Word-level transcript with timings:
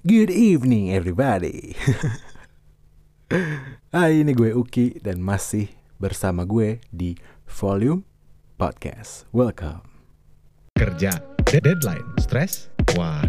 Good 0.00 0.32
evening 0.32 0.96
everybody. 0.96 1.76
Hai 3.92 4.24
ini 4.24 4.32
gue 4.32 4.56
Uki 4.56 4.96
dan 4.96 5.20
masih 5.20 5.68
bersama 6.00 6.48
gue 6.48 6.80
di 6.88 7.20
Volume 7.44 8.08
Podcast. 8.56 9.28
Welcome. 9.28 9.84
Kerja 10.72 11.20
deadline 11.44 12.16
stress 12.16 12.72
wah 12.96 13.20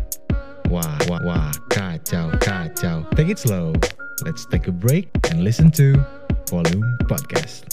wah 0.72 0.96
wah 1.12 1.20
wah 1.28 1.52
kacau 1.68 2.32
kacau. 2.40 3.04
Take 3.20 3.36
it 3.36 3.40
slow. 3.44 3.76
Let's 4.24 4.48
take 4.48 4.72
a 4.72 4.76
break 4.76 5.12
and 5.28 5.44
listen 5.44 5.76
to 5.76 6.00
volume 6.48 6.88
podcast 7.12 7.68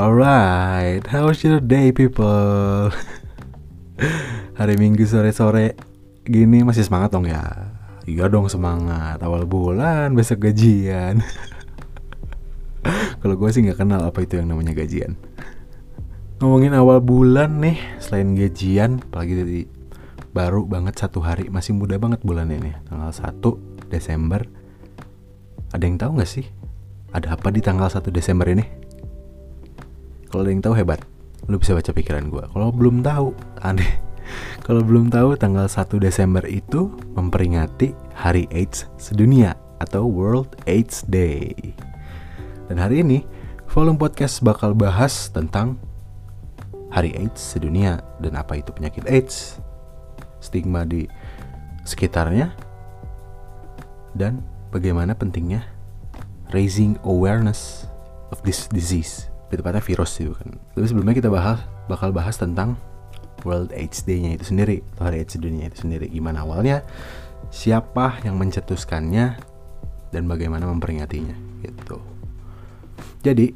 Alright, 0.00 1.04
how's 1.12 1.44
your 1.44 1.60
day 1.60 1.92
people? 1.92 2.88
Hari 4.56 4.80
Minggu 4.80 5.04
sore-sore 5.04 5.76
gini 6.24 6.64
masih 6.64 6.88
semangat 6.88 7.12
dong 7.12 7.28
ya? 7.28 7.44
Iya 8.08 8.32
dong 8.32 8.48
semangat, 8.48 9.20
awal 9.20 9.44
bulan 9.44 10.16
besok 10.16 10.48
gajian 10.48 11.20
Kalau 13.20 13.36
gue 13.36 13.52
sih 13.52 13.60
nggak 13.60 13.76
kenal 13.76 14.00
apa 14.00 14.24
itu 14.24 14.40
yang 14.40 14.48
namanya 14.48 14.72
gajian 14.72 15.20
Ngomongin 16.40 16.72
awal 16.72 17.04
bulan 17.04 17.60
nih, 17.60 17.76
selain 18.00 18.32
gajian, 18.32 19.04
apalagi 19.04 19.36
dari 19.36 19.60
baru 20.32 20.64
banget 20.64 20.96
satu 20.96 21.20
hari, 21.20 21.52
masih 21.52 21.76
muda 21.76 22.00
banget 22.00 22.24
bulan 22.24 22.48
ini 22.48 22.72
Tanggal 22.88 23.12
1 23.12 23.36
Desember 23.92 24.48
Ada 25.76 25.84
yang 25.84 26.00
tahu 26.00 26.16
nggak 26.16 26.32
sih? 26.40 26.48
Ada 27.12 27.36
apa 27.36 27.52
di 27.52 27.60
tanggal 27.60 27.92
1 27.92 28.08
Desember 28.08 28.48
ini? 28.48 28.79
Kalau 30.30 30.46
ada 30.46 30.54
yang 30.54 30.62
tahu 30.62 30.78
hebat, 30.78 31.02
lu 31.50 31.58
bisa 31.58 31.74
baca 31.74 31.90
pikiran 31.90 32.30
gue. 32.30 32.44
Kalau 32.54 32.70
belum 32.70 33.02
tahu, 33.02 33.34
aneh. 33.66 33.98
Kalau 34.66 34.86
belum 34.86 35.10
tahu, 35.10 35.34
tanggal 35.34 35.66
1 35.66 35.90
Desember 35.98 36.46
itu 36.46 36.94
memperingati 37.18 37.90
Hari 38.14 38.46
AIDS 38.54 38.86
sedunia 38.94 39.58
atau 39.82 40.06
World 40.06 40.54
AIDS 40.70 41.02
Day. 41.10 41.74
Dan 42.70 42.78
hari 42.78 43.02
ini, 43.02 43.26
volume 43.66 43.98
podcast 43.98 44.38
bakal 44.46 44.70
bahas 44.70 45.34
tentang 45.34 45.82
Hari 46.94 47.10
AIDS 47.18 47.42
sedunia 47.58 47.98
dan 48.22 48.38
apa 48.38 48.62
itu 48.62 48.70
penyakit 48.70 49.10
AIDS, 49.10 49.58
stigma 50.38 50.86
di 50.86 51.10
sekitarnya, 51.82 52.54
dan 54.14 54.46
bagaimana 54.70 55.14
pentingnya 55.14 55.66
raising 56.54 56.98
awareness 57.02 57.86
of 58.34 58.42
this 58.42 58.66
disease 58.70 59.29
tepatnya 59.58 59.82
virus 59.82 60.10
sih 60.14 60.30
bukan. 60.30 60.58
Tapi 60.76 60.86
sebelumnya 60.86 61.14
kita 61.16 61.30
bahas 61.32 61.64
bakal 61.90 62.14
bahas 62.14 62.38
tentang 62.38 62.78
World 63.42 63.72
AIDS 63.72 64.04
Day-nya 64.04 64.36
itu 64.36 64.52
sendiri 64.52 64.84
atau 64.94 65.08
Hari 65.08 65.24
AIDS 65.24 65.34
Dunia 65.40 65.66
itu 65.72 65.82
sendiri. 65.82 66.06
Gimana 66.12 66.44
awalnya 66.44 66.84
siapa 67.48 68.20
yang 68.22 68.36
mencetuskannya 68.36 69.40
dan 70.12 70.22
bagaimana 70.28 70.68
memperingatinya 70.68 71.34
gitu. 71.64 71.98
Jadi 73.24 73.52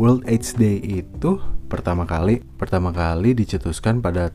World 0.00 0.24
AIDS 0.28 0.56
Day 0.56 0.80
itu 0.80 1.40
pertama 1.66 2.04
kali 2.08 2.44
pertama 2.56 2.94
kali 2.94 3.32
dicetuskan 3.36 4.00
pada 4.00 4.32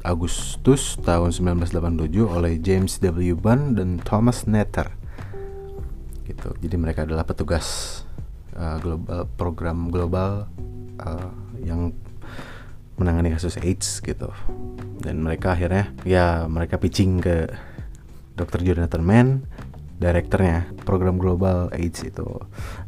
Agustus 0.00 0.96
tahun 1.04 1.32
1987 1.60 2.24
oleh 2.24 2.56
James 2.56 2.96
W. 3.04 3.36
Bunn 3.36 3.76
dan 3.76 4.00
Thomas 4.00 4.48
Netter 4.48 4.88
gitu. 6.24 6.56
Jadi 6.62 6.76
mereka 6.80 7.04
adalah 7.04 7.26
petugas 7.26 7.99
uh, 8.60 8.76
global 8.78 9.24
program 9.40 9.88
global 9.88 10.44
uh, 11.00 11.32
yang 11.64 11.96
menangani 13.00 13.32
kasus 13.32 13.56
AIDS 13.56 14.04
gitu 14.04 14.28
dan 15.00 15.24
mereka 15.24 15.56
akhirnya 15.56 15.88
ya 16.04 16.44
mereka 16.44 16.76
pitching 16.76 17.24
ke 17.24 17.48
Dr. 18.36 18.60
Jonathan 18.60 19.00
Mann 19.00 19.28
direkturnya 20.00 20.72
program 20.88 21.20
global 21.20 21.68
AIDS 21.76 22.00
itu. 22.02 22.24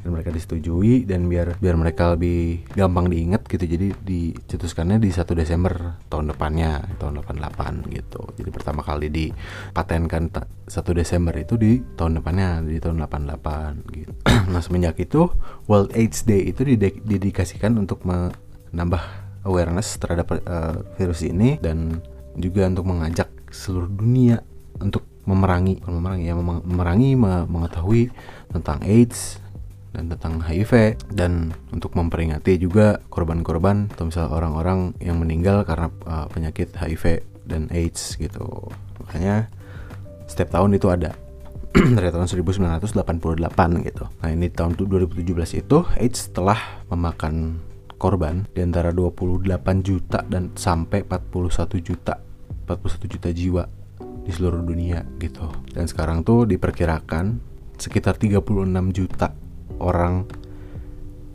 Dan 0.00 0.16
mereka 0.16 0.32
disetujui 0.32 1.04
dan 1.04 1.28
biar 1.28 1.60
biar 1.60 1.76
mereka 1.76 2.16
lebih 2.16 2.64
gampang 2.72 3.12
diingat 3.12 3.44
gitu. 3.46 3.68
Jadi 3.68 3.92
dicetuskannya 4.00 4.96
di 4.96 5.12
1 5.12 5.28
Desember 5.36 6.00
tahun 6.08 6.32
depannya 6.32 6.96
tahun 6.96 7.20
88 7.20 7.92
gitu. 7.92 8.22
Jadi 8.40 8.50
pertama 8.50 8.80
kali 8.80 9.12
dipatenkan 9.12 10.32
1 10.32 10.72
Desember 10.96 11.36
itu 11.36 11.54
di 11.60 11.84
tahun 11.94 12.24
depannya 12.24 12.64
di 12.64 12.80
tahun 12.80 13.04
88 13.04 13.92
gitu. 13.92 14.12
Nah 14.52 14.58
semenjak 14.58 14.98
itu 14.98 15.30
World 15.70 15.94
AIDS 15.94 16.24
Day 16.24 16.50
itu 16.50 16.64
didedikasikan 16.66 17.76
untuk 17.78 18.02
menambah 18.02 19.02
awareness 19.44 20.00
terhadap 20.00 20.32
uh, 20.48 20.82
virus 20.96 21.22
ini 21.22 21.60
dan 21.60 22.02
juga 22.38 22.64
untuk 22.64 22.88
mengajak 22.88 23.28
seluruh 23.52 23.90
dunia 23.92 24.40
untuk 24.80 25.11
memerangi 25.22 25.78
memerangi 25.86 26.24
ya 26.26 26.34
memerangi 26.34 27.10
mengetahui 27.46 28.10
tentang 28.50 28.82
AIDS 28.82 29.38
dan 29.92 30.08
tentang 30.08 30.40
HIV 30.40 30.96
dan 31.12 31.52
untuk 31.68 31.92
memperingati 31.92 32.56
juga 32.56 32.98
korban-korban 33.12 33.92
atau 33.92 34.08
misalnya 34.08 34.32
orang-orang 34.32 34.96
yang 34.98 35.20
meninggal 35.20 35.68
karena 35.68 35.92
uh, 36.08 36.26
penyakit 36.32 36.72
HIV 36.72 37.20
dan 37.44 37.68
AIDS 37.68 38.16
gitu. 38.16 38.72
Makanya 39.04 39.52
setiap 40.24 40.56
tahun 40.56 40.80
itu 40.80 40.88
ada. 40.88 41.12
Dari 41.96 42.08
tahun 42.08 42.28
1988 42.28 43.88
gitu. 43.88 44.04
Nah 44.20 44.28
ini 44.32 44.48
tahun 44.48 44.76
2017 44.76 45.24
itu 45.60 45.78
AIDS 45.96 46.32
telah 46.32 46.84
memakan 46.88 47.60
korban 48.00 48.48
di 48.50 48.64
antara 48.64 48.90
28 48.90 49.46
juta 49.86 50.24
dan 50.26 50.50
sampai 50.58 51.06
41 51.06 51.86
juta 51.86 52.18
41 52.66 53.12
juta 53.14 53.28
jiwa 53.30 53.64
di 54.22 54.30
seluruh 54.30 54.62
dunia 54.62 55.02
gitu. 55.18 55.50
Dan 55.70 55.86
sekarang 55.90 56.22
tuh 56.22 56.46
diperkirakan 56.46 57.38
sekitar 57.78 58.18
36 58.18 58.42
juta 58.94 59.34
orang 59.82 60.26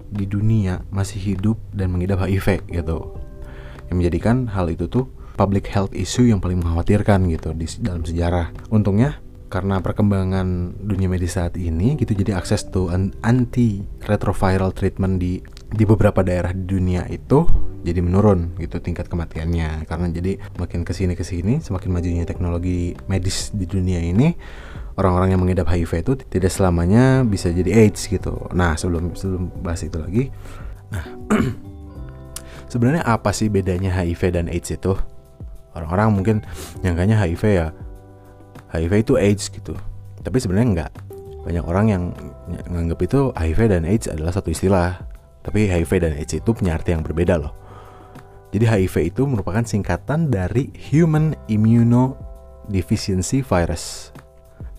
di 0.08 0.24
dunia 0.24 0.88
masih 0.88 1.36
hidup 1.36 1.60
dan 1.76 1.92
mengidap 1.92 2.24
HIV 2.24 2.68
gitu. 2.72 3.20
Yang 3.92 3.96
menjadikan 3.96 4.48
hal 4.52 4.72
itu 4.72 4.88
tuh 4.88 5.12
public 5.36 5.70
health 5.70 5.94
issue 5.94 6.28
yang 6.28 6.40
paling 6.40 6.64
mengkhawatirkan 6.64 7.28
gitu 7.32 7.52
di 7.54 7.68
dalam 7.84 8.04
sejarah. 8.08 8.56
Untungnya 8.72 9.20
karena 9.48 9.80
perkembangan 9.80 10.76
dunia 10.84 11.08
medis 11.08 11.40
saat 11.40 11.56
ini 11.56 11.96
gitu 11.96 12.12
jadi 12.12 12.36
akses 12.36 12.68
tuh 12.68 12.92
anti 13.24 13.80
retroviral 14.04 14.76
treatment 14.76 15.24
di 15.24 15.40
di 15.72 15.84
beberapa 15.88 16.20
daerah 16.20 16.52
di 16.52 16.68
dunia 16.68 17.08
itu 17.08 17.48
jadi 17.88 18.04
menurun 18.04 18.60
gitu 18.60 18.84
tingkat 18.84 19.08
kematiannya. 19.08 19.88
Karena 19.88 20.12
jadi 20.12 20.36
makin 20.60 20.84
ke 20.84 20.92
sini 20.92 21.16
ke 21.16 21.24
sini 21.24 21.64
semakin 21.64 21.88
majunya 21.96 22.28
teknologi 22.28 22.92
medis 23.08 23.56
di 23.56 23.64
dunia 23.64 24.04
ini 24.04 24.36
orang-orang 25.00 25.32
yang 25.32 25.42
mengidap 25.42 25.72
HIV 25.72 26.04
itu 26.04 26.14
tidak 26.28 26.52
selamanya 26.52 27.24
bisa 27.24 27.48
jadi 27.48 27.88
AIDS 27.88 28.12
gitu. 28.12 28.52
Nah 28.52 28.76
sebelum 28.76 29.16
sebelum 29.16 29.64
bahas 29.64 29.88
itu 29.88 29.96
lagi 29.96 30.24
nah 30.88 31.04
sebenarnya 32.72 33.04
apa 33.08 33.32
sih 33.32 33.48
bedanya 33.48 33.96
HIV 33.96 34.36
dan 34.36 34.46
AIDS 34.52 34.76
itu? 34.76 34.92
Orang-orang 35.72 36.10
mungkin 36.12 36.36
nyangkanya 36.84 37.24
HIV 37.24 37.44
ya 37.48 37.68
HIV 38.76 38.94
itu 39.08 39.14
AIDS 39.16 39.48
gitu. 39.48 39.80
Tapi 40.20 40.38
sebenarnya 40.44 40.68
enggak. 40.68 40.92
Banyak 41.48 41.64
orang 41.64 41.86
yang 41.88 42.04
menganggap 42.68 43.00
itu 43.08 43.32
HIV 43.32 43.60
dan 43.72 43.88
AIDS 43.88 44.12
adalah 44.12 44.36
satu 44.36 44.52
istilah. 44.52 45.00
Tapi 45.48 45.72
HIV 45.72 45.92
dan 46.04 46.12
AIDS 46.20 46.36
itu 46.36 46.50
punya 46.52 46.76
arti 46.76 46.92
yang 46.92 47.08
berbeda 47.08 47.40
loh 47.40 47.67
jadi 48.56 48.64
HIV 48.64 49.12
itu 49.12 49.28
merupakan 49.28 49.60
singkatan 49.60 50.32
dari 50.32 50.72
Human 50.92 51.36
Immunodeficiency 51.52 53.44
Virus. 53.44 54.16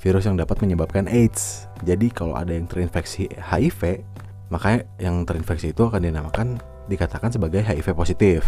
Virus 0.01 0.25
yang 0.25 0.41
dapat 0.41 0.63
menyebabkan 0.65 1.05
AIDS. 1.05 1.69
Jadi 1.85 2.09
kalau 2.09 2.33
ada 2.33 2.55
yang 2.55 2.65
terinfeksi 2.65 3.29
HIV, 3.29 4.01
maka 4.49 4.89
yang 4.97 5.29
terinfeksi 5.29 5.77
itu 5.77 5.85
akan 5.85 6.01
dinamakan 6.01 6.57
dikatakan 6.89 7.29
sebagai 7.29 7.61
HIV 7.61 7.93
positif. 7.93 8.43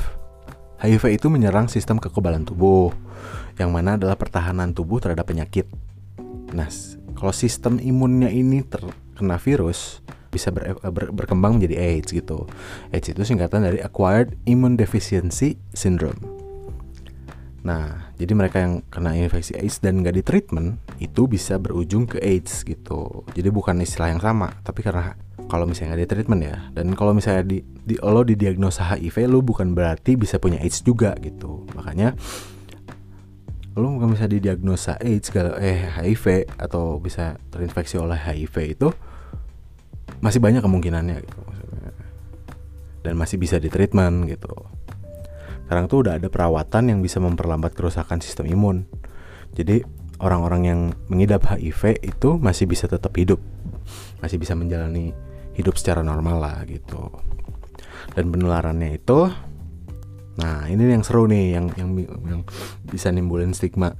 HIV 0.80 1.20
itu 1.20 1.28
menyerang 1.28 1.68
sistem 1.68 2.00
kekebalan 2.00 2.48
tubuh, 2.48 2.88
yang 3.60 3.68
mana 3.68 4.00
adalah 4.00 4.16
pertahanan 4.16 4.72
tubuh 4.72 4.96
terhadap 5.04 5.28
penyakit. 5.28 5.68
Nah, 6.56 6.72
kalau 7.12 7.36
sistem 7.36 7.76
imunnya 7.76 8.32
ini 8.32 8.64
terkena 8.64 9.36
virus, 9.36 10.00
bisa 10.30 10.54
ber, 10.54 10.78
ber, 10.78 11.10
berkembang 11.10 11.58
menjadi 11.58 11.76
AIDS 11.76 12.14
gitu. 12.14 12.46
AIDS 12.94 13.10
itu 13.10 13.22
singkatan 13.26 13.66
dari 13.66 13.82
Acquired 13.82 14.38
Immune 14.46 14.78
Deficiency 14.78 15.58
Syndrome. 15.74 16.40
Nah, 17.60 18.08
jadi 18.16 18.32
mereka 18.32 18.56
yang 18.64 18.80
kena 18.88 19.12
infeksi 19.12 19.52
AIDS 19.52 19.84
dan 19.84 20.00
nggak 20.00 20.16
di 20.16 20.22
treatment 20.24 20.80
itu 20.96 21.28
bisa 21.28 21.60
berujung 21.60 22.08
ke 22.08 22.16
AIDS 22.24 22.64
gitu. 22.64 23.26
Jadi 23.36 23.48
bukan 23.52 23.84
istilah 23.84 24.16
yang 24.16 24.22
sama, 24.22 24.48
tapi 24.64 24.80
karena 24.80 25.12
kalau 25.44 25.68
misalnya 25.68 25.92
nggak 25.92 26.02
di 26.02 26.08
treatment 26.08 26.42
ya, 26.46 26.56
dan 26.72 26.96
kalau 26.96 27.12
misalnya 27.12 27.44
di, 27.44 27.60
di 27.60 28.00
lo 28.00 28.24
didiagnosa 28.24 28.96
HIV, 28.96 29.28
lo 29.28 29.44
bukan 29.44 29.76
berarti 29.76 30.16
bisa 30.16 30.40
punya 30.40 30.56
AIDS 30.62 30.80
juga 30.80 31.12
gitu. 31.20 31.68
Makanya 31.76 32.16
lo 33.76 33.92
bukan 33.92 34.16
bisa 34.16 34.24
didiagnosa 34.24 34.96
AIDS, 34.96 35.28
eh 35.60 35.84
HIV 36.00 36.56
atau 36.56 36.96
bisa 36.96 37.36
terinfeksi 37.52 38.00
oleh 38.00 38.16
HIV 38.16 38.56
itu 38.72 38.88
masih 40.20 40.40
banyak 40.40 40.60
kemungkinannya 40.60 41.16
gitu 41.24 41.40
dan 43.00 43.16
masih 43.16 43.40
bisa 43.40 43.56
ditreatment 43.56 44.28
gitu. 44.28 44.52
Sekarang 45.66 45.86
tuh 45.86 46.06
udah 46.06 46.18
ada 46.18 46.28
perawatan 46.28 46.90
yang 46.92 47.00
bisa 47.00 47.22
memperlambat 47.22 47.72
kerusakan 47.72 48.20
sistem 48.20 48.50
imun. 48.50 48.84
Jadi 49.54 49.82
orang-orang 50.20 50.62
yang 50.66 50.80
mengidap 51.08 51.46
HIV 51.48 52.02
itu 52.04 52.36
masih 52.36 52.66
bisa 52.68 52.90
tetap 52.90 53.14
hidup, 53.16 53.40
masih 54.20 54.36
bisa 54.36 54.52
menjalani 54.58 55.14
hidup 55.56 55.78
secara 55.78 56.04
normal 56.04 56.42
lah 56.42 56.58
gitu. 56.66 57.10
Dan 58.14 58.34
penularannya 58.34 58.98
itu, 58.98 59.30
nah 60.40 60.66
ini 60.66 60.90
yang 60.90 61.06
seru 61.06 61.30
nih, 61.30 61.54
yang 61.54 61.66
yang 61.78 61.90
yang 62.26 62.40
bisa 62.90 63.14
nimbulin 63.14 63.54
stigma 63.54 63.94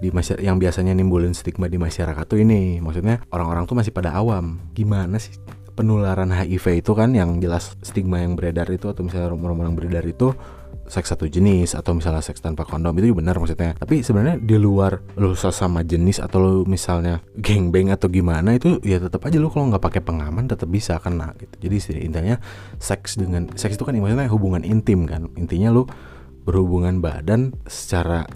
di 0.00 0.08
masyarakat 0.08 0.42
yang 0.42 0.56
biasanya 0.56 0.96
nimbulin 0.96 1.36
stigma 1.36 1.68
di 1.68 1.76
masyarakat 1.76 2.24
tuh 2.24 2.40
ini. 2.40 2.80
Maksudnya 2.80 3.20
orang-orang 3.30 3.68
tuh 3.68 3.76
masih 3.76 3.92
pada 3.92 4.16
awam. 4.16 4.58
Gimana 4.72 5.20
sih 5.20 5.36
penularan 5.76 6.32
HIV 6.32 6.84
itu 6.84 6.92
kan 6.96 7.12
yang 7.12 7.38
jelas 7.38 7.76
stigma 7.84 8.20
yang 8.20 8.34
beredar 8.34 8.66
itu 8.68 8.88
atau 8.88 9.04
misalnya 9.04 9.32
orang-orang 9.32 9.76
beredar 9.76 10.04
itu 10.04 10.32
seks 10.90 11.14
satu 11.14 11.30
jenis 11.30 11.78
atau 11.78 11.94
misalnya 11.94 12.18
seks 12.18 12.42
tanpa 12.42 12.66
kondom 12.66 12.90
itu 12.98 13.14
benar 13.14 13.38
maksudnya. 13.38 13.78
Tapi 13.78 14.02
sebenarnya 14.02 14.42
di 14.42 14.58
luar 14.58 14.98
lu 15.14 15.38
sama 15.38 15.86
jenis 15.86 16.18
atau 16.18 16.38
lu 16.42 16.54
misalnya 16.66 17.22
gengbeng 17.38 17.94
atau 17.94 18.10
gimana 18.10 18.58
itu 18.58 18.82
ya 18.82 18.98
tetap 18.98 19.22
aja 19.22 19.38
lu 19.38 19.46
kalau 19.48 19.70
nggak 19.70 19.80
pakai 19.80 20.02
pengaman 20.02 20.50
tetap 20.50 20.66
bisa 20.66 20.98
kena 20.98 21.30
gitu. 21.38 21.70
Jadi 21.70 22.02
intinya 22.02 22.36
seks 22.82 23.16
dengan 23.16 23.46
seks 23.54 23.78
itu 23.78 23.86
kan 23.86 23.94
maksudnya 23.94 24.26
hubungan 24.26 24.66
intim 24.66 25.06
kan. 25.06 25.30
Intinya 25.38 25.70
lu 25.70 25.86
berhubungan 26.42 26.98
badan 26.98 27.54
secara 27.70 28.26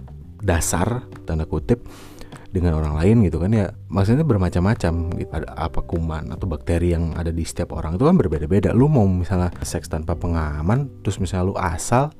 dasar 0.44 1.08
tanda 1.24 1.48
kutip 1.48 1.80
dengan 2.54 2.78
orang 2.78 2.94
lain 2.94 3.26
gitu 3.26 3.42
kan 3.42 3.50
ya 3.50 3.74
maksudnya 3.90 4.22
bermacam-macam 4.22 4.94
gitu. 5.18 5.30
ada 5.34 5.50
apa 5.58 5.82
kuman 5.82 6.30
atau 6.30 6.46
bakteri 6.46 6.94
yang 6.94 7.10
ada 7.18 7.34
di 7.34 7.42
setiap 7.42 7.74
orang 7.74 7.98
itu 7.98 8.06
kan 8.06 8.14
berbeda-beda. 8.14 8.70
Lu 8.70 8.86
mau 8.86 9.02
misalnya 9.10 9.50
seks 9.66 9.90
tanpa 9.90 10.14
pengaman 10.14 10.86
terus 11.02 11.18
misalnya 11.18 11.50
lu 11.50 11.56
asal 11.58 12.14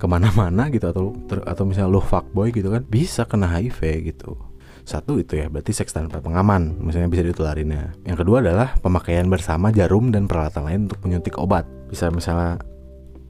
ke 0.00 0.08
mana-mana 0.08 0.72
gitu 0.72 0.88
atau 0.88 1.12
atau 1.44 1.64
misalnya 1.68 1.92
lu 1.92 2.00
fuckboy 2.00 2.48
gitu 2.48 2.72
kan 2.72 2.80
bisa 2.88 3.28
kena 3.28 3.52
HIV 3.52 4.08
gitu. 4.16 4.40
Satu 4.88 5.20
itu 5.20 5.36
ya 5.36 5.52
berarti 5.52 5.76
seks 5.76 5.92
tanpa 5.92 6.24
pengaman 6.24 6.80
misalnya 6.80 7.12
bisa 7.12 7.20
ditularinnya. 7.20 7.92
Yang 8.08 8.24
kedua 8.24 8.40
adalah 8.40 8.72
pemakaian 8.80 9.28
bersama 9.28 9.68
jarum 9.68 10.08
dan 10.16 10.24
peralatan 10.24 10.64
lain 10.64 10.80
untuk 10.88 11.04
menyuntik 11.04 11.36
obat. 11.36 11.68
Bisa 11.92 12.08
misalnya 12.08 12.56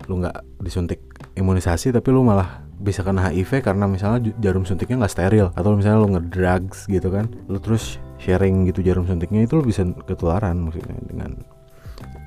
lu 0.07 0.23
nggak 0.23 0.63
disuntik 0.63 1.03
imunisasi 1.35 1.91
tapi 1.91 2.15
lu 2.15 2.23
malah 2.23 2.62
bisa 2.83 3.07
kena 3.07 3.31
HIV 3.31 3.63
karena 3.63 3.87
misalnya 3.87 4.35
jarum 4.43 4.67
suntiknya 4.67 5.07
nggak 5.07 5.15
steril. 5.15 5.49
Atau 5.55 5.79
misalnya 5.79 5.99
lo 6.03 6.09
ngedrugs 6.19 6.91
gitu 6.91 7.09
kan 7.15 7.31
lo 7.47 7.63
terus 7.63 8.03
sharing 8.19 8.67
gitu 8.69 8.83
jarum 8.83 9.07
suntiknya 9.07 9.47
itu 9.47 9.55
lo 9.55 9.63
bisa 9.63 9.87
ketularan 10.05 10.59
maksudnya 10.59 10.99
dengan 11.07 11.39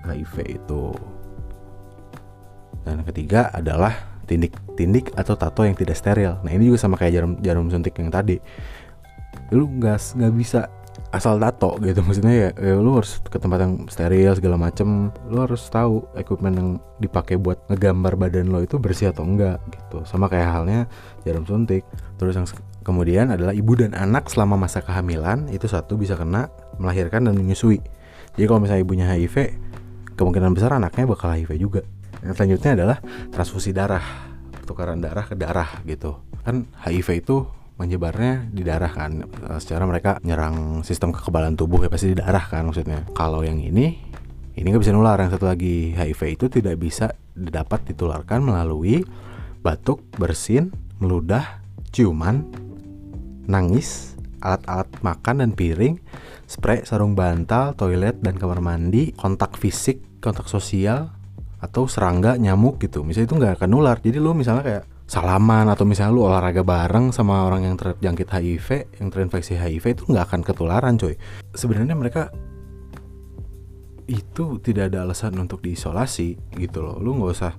HIV 0.07 0.63
itu. 0.63 0.95
Dan 2.85 3.03
ketiga 3.03 3.49
adalah 3.51 4.15
tindik-tindik 4.25 5.13
atau 5.13 5.37
tato 5.37 5.61
yang 5.65 5.77
tidak 5.77 5.97
steril. 5.97 6.41
Nah 6.41 6.51
ini 6.53 6.69
juga 6.69 6.81
sama 6.81 6.97
kayak 6.97 7.13
jarum 7.13 7.33
jarum 7.41 7.67
suntik 7.69 7.93
yang 7.97 8.09
tadi. 8.09 8.37
Lu 9.53 9.69
nggak 9.69 10.17
nggak 10.17 10.33
bisa 10.33 10.65
asal 11.11 11.39
tato 11.39 11.79
gitu. 11.79 11.99
Maksudnya 12.03 12.33
ya, 12.33 12.49
ya 12.55 12.75
lu 12.79 12.99
harus 12.99 13.19
ke 13.23 13.37
tempat 13.39 13.59
yang 13.63 13.73
steril 13.87 14.31
segala 14.35 14.55
macem. 14.59 15.11
Lu 15.31 15.37
harus 15.43 15.63
tahu 15.71 16.03
equipment 16.15 16.55
yang 16.55 16.69
dipakai 16.99 17.39
buat 17.39 17.63
ngegambar 17.71 18.19
badan 18.19 18.51
lo 18.51 18.63
itu 18.63 18.75
bersih 18.79 19.11
atau 19.11 19.23
enggak 19.23 19.59
gitu. 19.71 20.03
Sama 20.07 20.27
kayak 20.27 20.49
halnya 20.51 20.79
jarum 21.23 21.47
suntik. 21.47 21.87
Terus 22.19 22.35
yang 22.35 22.47
kemudian 22.83 23.31
adalah 23.31 23.51
ibu 23.55 23.73
dan 23.75 23.95
anak 23.95 24.27
selama 24.27 24.55
masa 24.59 24.83
kehamilan 24.83 25.47
itu 25.51 25.65
satu 25.65 25.95
bisa 25.95 26.15
kena 26.19 26.51
melahirkan 26.77 27.27
dan 27.27 27.33
menyusui. 27.35 27.79
Jadi 28.35 28.45
kalau 28.45 28.59
misalnya 28.59 28.83
ibunya 28.83 29.05
HIV 29.07 29.35
kemungkinan 30.19 30.51
besar 30.55 30.75
anaknya 30.75 31.07
bakal 31.07 31.31
HIV 31.31 31.51
juga. 31.59 31.81
Yang 32.23 32.35
selanjutnya 32.41 32.71
adalah 32.75 32.97
transfusi 33.31 33.71
darah 33.75 34.03
pertukaran 34.65 34.97
darah 34.97 35.29
ke 35.29 35.37
darah 35.37 35.69
gitu. 35.85 36.17
Kan 36.41 36.65
HIV 36.81 37.21
itu 37.21 37.45
menyebarnya 37.75 38.47
di 38.51 38.63
darah 38.63 38.91
kan. 38.91 39.23
Eh, 39.23 39.59
secara 39.59 39.83
mereka 39.87 40.19
nyerang 40.23 40.81
sistem 40.87 41.11
kekebalan 41.11 41.59
tubuh 41.59 41.83
ya 41.83 41.89
pasti 41.91 42.11
di 42.11 42.17
darah 42.17 42.43
kan 42.47 42.67
maksudnya. 42.67 43.03
Kalau 43.15 43.43
yang 43.43 43.59
ini 43.59 43.95
ini 44.55 44.65
nggak 44.71 44.83
bisa 44.83 44.95
nular. 44.95 45.19
Yang 45.19 45.39
satu 45.39 45.45
lagi 45.51 45.91
HIV 45.95 46.21
itu 46.39 46.45
tidak 46.47 46.75
bisa 46.79 47.11
dapat 47.35 47.83
ditularkan 47.91 48.39
melalui 48.43 49.03
batuk 49.59 50.03
bersin 50.15 50.71
meludah 51.03 51.59
ciuman 51.91 52.47
nangis 53.45 54.15
alat-alat 54.39 54.89
makan 55.01 55.41
dan 55.41 55.51
piring 55.57 55.95
spray 56.45 56.85
sarung 56.85 57.17
bantal 57.17 57.73
toilet 57.73 58.21
dan 58.21 58.37
kamar 58.37 58.61
mandi 58.61 59.09
kontak 59.17 59.57
fisik 59.57 60.21
kontak 60.21 60.45
sosial 60.45 61.11
atau 61.57 61.89
serangga 61.89 62.37
nyamuk 62.37 62.77
gitu. 62.77 63.01
Misalnya 63.01 63.27
itu 63.27 63.35
nggak 63.41 63.53
akan 63.61 63.69
nular. 63.73 63.97
Jadi 63.97 64.21
lo 64.21 64.37
misalnya 64.37 64.63
kayak 64.63 64.83
salaman 65.05 65.69
atau 65.69 65.85
misalnya 65.85 66.17
lu 66.17 66.25
olahraga 66.25 66.65
bareng 66.65 67.13
sama 67.13 67.45
orang 67.45 67.69
yang 67.69 67.77
terjangkit 67.77 68.27
HIV, 68.29 68.67
yang 69.01 69.09
terinfeksi 69.13 69.53
HIV 69.53 69.85
itu 69.93 70.03
nggak 70.09 70.25
akan 70.33 70.41
ketularan, 70.41 70.97
coy. 70.97 71.13
Sebenarnya 71.53 71.93
mereka 71.93 72.33
itu 74.05 74.61
tidak 74.61 74.93
ada 74.93 75.05
alasan 75.05 75.37
untuk 75.37 75.61
diisolasi 75.61 76.57
gitu 76.57 76.81
loh. 76.81 76.97
Lu 76.97 77.17
nggak 77.17 77.31
usah 77.31 77.53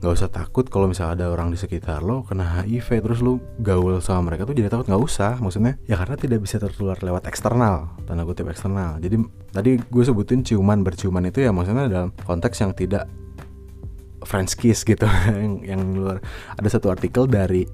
nggak 0.00 0.16
usah 0.16 0.32
takut 0.32 0.64
kalau 0.72 0.88
misalnya 0.88 1.12
ada 1.12 1.26
orang 1.28 1.52
di 1.52 1.60
sekitar 1.60 2.00
lo 2.00 2.24
kena 2.24 2.64
HIV 2.64 3.04
terus 3.04 3.20
lu 3.20 3.36
gaul 3.60 4.00
sama 4.00 4.32
mereka 4.32 4.48
tuh 4.48 4.56
jadi 4.56 4.72
takut 4.72 4.88
nggak 4.88 4.96
usah 5.04 5.36
maksudnya 5.44 5.76
ya 5.84 6.00
karena 6.00 6.16
tidak 6.16 6.40
bisa 6.40 6.56
tertular 6.56 6.96
lewat 7.04 7.28
eksternal 7.28 7.92
tanda 8.08 8.24
kutip 8.24 8.48
eksternal 8.48 8.96
jadi 8.96 9.20
tadi 9.52 9.76
gue 9.76 10.04
sebutin 10.08 10.40
ciuman 10.40 10.80
berciuman 10.80 11.28
itu 11.28 11.44
ya 11.44 11.52
maksudnya 11.52 11.84
dalam 11.84 12.16
konteks 12.24 12.64
yang 12.64 12.72
tidak 12.72 13.12
French 14.24 14.56
kiss 14.56 14.84
gitu 14.84 15.06
yang, 15.30 15.64
yang 15.64 15.82
luar. 15.96 16.18
Ada 16.56 16.78
satu 16.80 16.92
artikel 16.92 17.26
dari 17.28 17.64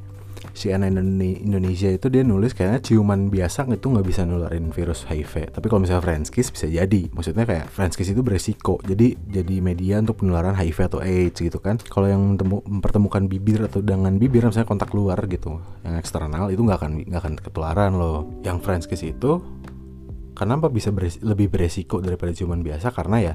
CNN 0.56 0.96
Indonesia 1.20 1.92
itu 1.92 2.08
dia 2.08 2.24
nulis 2.24 2.56
kayaknya 2.56 2.80
ciuman 2.80 3.28
biasa 3.28 3.68
itu 3.68 3.92
nggak 3.92 4.06
bisa 4.08 4.24
nularin 4.24 4.72
virus 4.72 5.04
HIV 5.04 5.52
tapi 5.52 5.68
kalau 5.68 5.84
misalnya 5.84 6.00
French 6.00 6.32
kiss 6.32 6.48
bisa 6.48 6.64
jadi. 6.64 7.12
Maksudnya 7.12 7.44
kayak 7.44 7.68
French 7.68 7.96
kiss 7.96 8.08
itu 8.08 8.24
beresiko. 8.24 8.80
Jadi 8.80 9.16
jadi 9.28 9.60
media 9.60 10.00
untuk 10.00 10.24
penularan 10.24 10.56
HIV 10.56 10.78
atau 10.88 11.00
AIDS 11.04 11.44
gitu 11.44 11.60
kan. 11.60 11.76
Kalau 11.76 12.08
yang 12.08 12.40
mempertemukan 12.40 13.28
bibir 13.28 13.68
atau 13.68 13.84
dengan 13.84 14.16
bibir 14.16 14.48
misalnya 14.48 14.68
kontak 14.68 14.92
luar 14.96 15.20
gitu 15.28 15.60
yang 15.84 16.00
eksternal 16.00 16.48
itu 16.48 16.64
nggak 16.64 16.78
akan 16.80 16.92
nggak 17.04 17.20
akan 17.20 17.34
ketularan 17.36 17.92
loh. 18.00 18.40
Yang 18.40 18.56
French 18.64 18.84
kiss 18.88 19.04
itu 19.04 19.44
kenapa 20.36 20.68
bisa 20.68 20.92
beresi, 20.92 21.20
lebih 21.20 21.52
beresiko 21.52 22.00
daripada 22.00 22.32
ciuman 22.32 22.64
biasa? 22.64 22.92
Karena 22.92 23.16
ya 23.20 23.34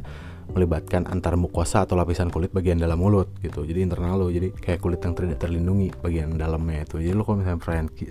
melibatkan 0.52 1.08
antar 1.08 1.40
mukosa 1.40 1.88
atau 1.88 1.96
lapisan 1.96 2.28
kulit 2.28 2.52
bagian 2.52 2.76
dalam 2.76 3.00
mulut 3.00 3.32
gitu. 3.40 3.64
Jadi 3.64 3.88
internal 3.88 4.20
lo 4.20 4.28
jadi 4.28 4.52
kayak 4.52 4.80
kulit 4.84 5.00
yang 5.00 5.16
tidak 5.16 5.40
terlindungi 5.40 5.96
bagian 6.04 6.36
dalamnya 6.36 6.84
itu. 6.84 7.00
Jadi 7.00 7.16
lo 7.16 7.24
kalau 7.24 7.40
misalnya 7.40 7.60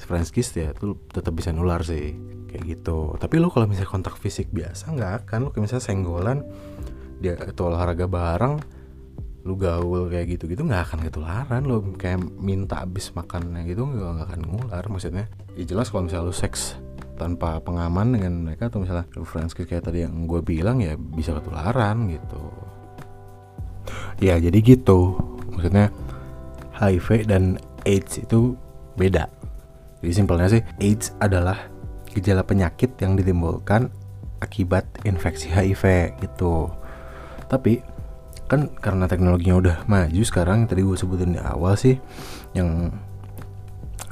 French 0.00 0.30
kiss 0.32 0.56
ya 0.56 0.72
itu 0.72 0.96
tetap 1.12 1.36
bisa 1.36 1.52
nular 1.52 1.84
sih 1.84 2.16
kayak 2.48 2.64
gitu. 2.64 3.14
Tapi 3.20 3.36
lo 3.36 3.52
kalau 3.52 3.68
misalnya 3.68 3.92
kontak 3.92 4.16
fisik 4.16 4.48
biasa 4.50 4.92
nggak 4.96 5.12
akan. 5.24 5.38
Lo 5.44 5.48
kayak 5.52 5.64
misalnya 5.68 5.84
senggolan 5.84 6.38
dia 7.20 7.36
itu 7.36 7.60
olahraga 7.60 8.08
bareng 8.08 8.80
lu 9.40 9.56
gaul 9.56 10.12
kayak 10.12 10.36
gitu 10.36 10.52
gitu 10.52 10.64
nggak 10.64 10.88
akan 10.88 10.98
ketularan. 11.04 11.62
Lo 11.68 11.84
kayak 11.96 12.24
minta 12.40 12.80
abis 12.80 13.12
makannya 13.12 13.68
gitu 13.68 13.84
nggak 13.84 14.32
akan 14.32 14.40
ngular 14.48 14.84
maksudnya. 14.88 15.28
Ya 15.56 15.64
jelas 15.68 15.92
kalau 15.92 16.08
misalnya 16.08 16.28
lu 16.28 16.36
seks 16.36 16.80
tanpa 17.20 17.60
pengaman 17.60 18.16
dengan 18.16 18.32
mereka 18.48 18.72
atau 18.72 18.80
misalnya 18.80 19.04
friends 19.28 19.52
kayak 19.52 19.84
tadi 19.84 20.08
yang 20.08 20.24
gue 20.24 20.40
bilang 20.40 20.80
ya 20.80 20.96
bisa 20.96 21.36
ketularan 21.36 22.08
gitu. 22.08 22.42
Ya 24.24 24.40
jadi 24.40 24.56
gitu. 24.64 25.20
Maksudnya 25.52 25.92
HIV 26.80 27.28
dan 27.28 27.60
AIDS 27.84 28.24
itu 28.24 28.56
beda. 28.96 29.28
Jadi 30.00 30.12
simpelnya 30.16 30.48
sih 30.48 30.62
AIDS 30.80 31.12
adalah 31.20 31.68
gejala 32.08 32.40
penyakit 32.40 32.96
yang 33.04 33.20
ditimbulkan 33.20 33.92
akibat 34.40 34.88
infeksi 35.04 35.52
HIV 35.52 36.16
gitu. 36.24 36.72
Tapi 37.52 37.84
kan 38.50 38.66
karena 38.82 39.06
teknologinya 39.06 39.56
udah 39.62 39.76
maju 39.86 40.22
sekarang 40.26 40.66
tadi 40.66 40.82
gue 40.82 40.98
sebutin 40.98 41.38
di 41.38 41.40
awal 41.40 41.78
sih 41.78 41.94
yang 42.50 42.90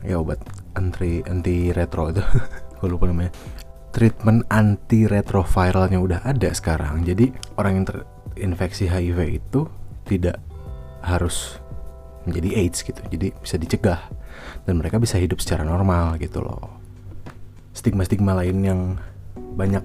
ya 0.06 0.22
obat 0.22 0.38
anti 0.78 1.26
anti 1.26 1.74
retro 1.74 2.14
itu 2.14 2.22
gue 2.78 2.88
lupa 2.88 3.10
namanya. 3.10 3.34
Treatment 3.92 4.46
anti 4.52 5.08
retroviralnya 5.08 5.98
udah 5.98 6.20
ada 6.22 6.50
sekarang. 6.54 7.02
Jadi 7.02 7.32
orang 7.58 7.82
yang 7.82 7.86
terinfeksi 7.86 8.86
HIV 8.86 9.18
itu 9.42 9.66
tidak 10.06 10.38
harus 11.02 11.58
menjadi 12.28 12.62
AIDS 12.62 12.84
gitu. 12.84 13.00
Jadi 13.10 13.34
bisa 13.34 13.56
dicegah. 13.58 14.00
Dan 14.62 14.78
mereka 14.78 15.02
bisa 15.02 15.18
hidup 15.18 15.42
secara 15.42 15.66
normal 15.66 16.20
gitu 16.22 16.44
loh. 16.44 16.78
Stigma-stigma 17.74 18.38
lain 18.38 18.58
yang 18.62 18.80
banyak 19.34 19.82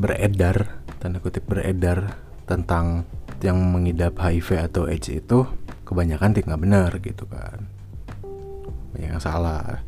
beredar 0.00 0.80
tanda 1.00 1.20
kutip 1.20 1.48
beredar 1.48 2.16
tentang 2.44 3.08
yang 3.40 3.56
mengidap 3.56 4.20
HIV 4.20 4.68
atau 4.68 4.84
AIDS 4.84 5.08
itu 5.08 5.48
kebanyakan 5.88 6.36
tidak 6.36 6.60
benar 6.60 6.92
gitu 7.00 7.24
kan. 7.24 7.64
Banyak 8.92 9.16
yang 9.16 9.22
salah 9.22 9.80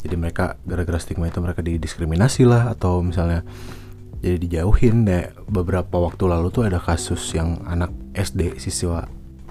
jadi 0.00 0.16
mereka 0.16 0.56
gara-gara 0.64 0.96
stigma 0.96 1.28
itu 1.28 1.40
mereka 1.44 1.60
didiskriminasi 1.60 2.48
lah 2.48 2.72
atau 2.72 3.04
misalnya 3.04 3.44
jadi 4.24 4.36
dijauhin. 4.36 5.04
Deh 5.04 5.32
beberapa 5.48 6.00
waktu 6.00 6.24
lalu 6.28 6.48
tuh 6.52 6.64
ada 6.68 6.80
kasus 6.80 7.20
yang 7.36 7.60
anak 7.68 7.92
SD 8.16 8.60
siswa 8.60 9.08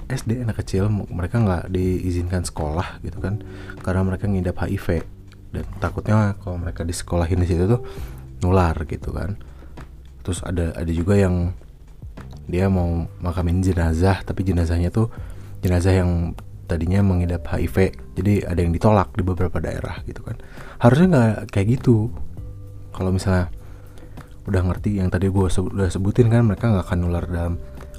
SD 0.09 0.41
anak 0.41 0.65
kecil 0.65 0.89
mereka 0.89 1.37
nggak 1.37 1.69
diizinkan 1.69 2.41
sekolah 2.41 2.97
gitu 3.05 3.21
kan 3.21 3.45
karena 3.85 4.01
mereka 4.01 4.25
ngidap 4.25 4.57
HIV 4.57 5.05
dan 5.53 5.65
takutnya 5.77 6.33
kalau 6.41 6.57
mereka 6.57 6.81
di 6.81 6.93
sekolahin 6.93 7.45
di 7.45 7.47
situ 7.49 7.69
tuh 7.69 7.85
nular 8.41 8.73
gitu 8.89 9.13
kan. 9.13 9.37
Terus 10.25 10.41
ada 10.41 10.73
ada 10.73 10.89
juga 10.89 11.13
yang 11.13 11.53
dia 12.49 12.65
mau 12.65 13.05
makamin 13.21 13.61
jenazah 13.61 14.25
tapi 14.25 14.41
jenazahnya 14.41 14.89
tuh 14.89 15.13
jenazah 15.61 15.93
yang 15.93 16.33
tadinya 16.69 17.01
mengidap 17.01 17.49
HIV 17.49 17.97
jadi 18.13 18.45
ada 18.45 18.59
yang 18.61 18.69
ditolak 18.69 19.09
di 19.17 19.25
beberapa 19.25 19.57
daerah 19.57 20.05
gitu 20.05 20.21
kan. 20.21 20.37
Harusnya 20.77 21.07
nggak 21.09 21.33
kayak 21.49 21.67
gitu. 21.81 22.13
Kalau 22.93 23.09
misalnya 23.09 23.49
udah 24.45 24.61
ngerti 24.65 25.01
yang 25.01 25.09
tadi 25.09 25.29
gue 25.29 25.45
udah 25.49 25.89
sebutin 25.89 26.29
kan 26.29 26.45
mereka 26.45 26.69
nggak 26.69 26.85
akan 26.85 26.99
nular 27.01 27.25
dalam 27.25 27.53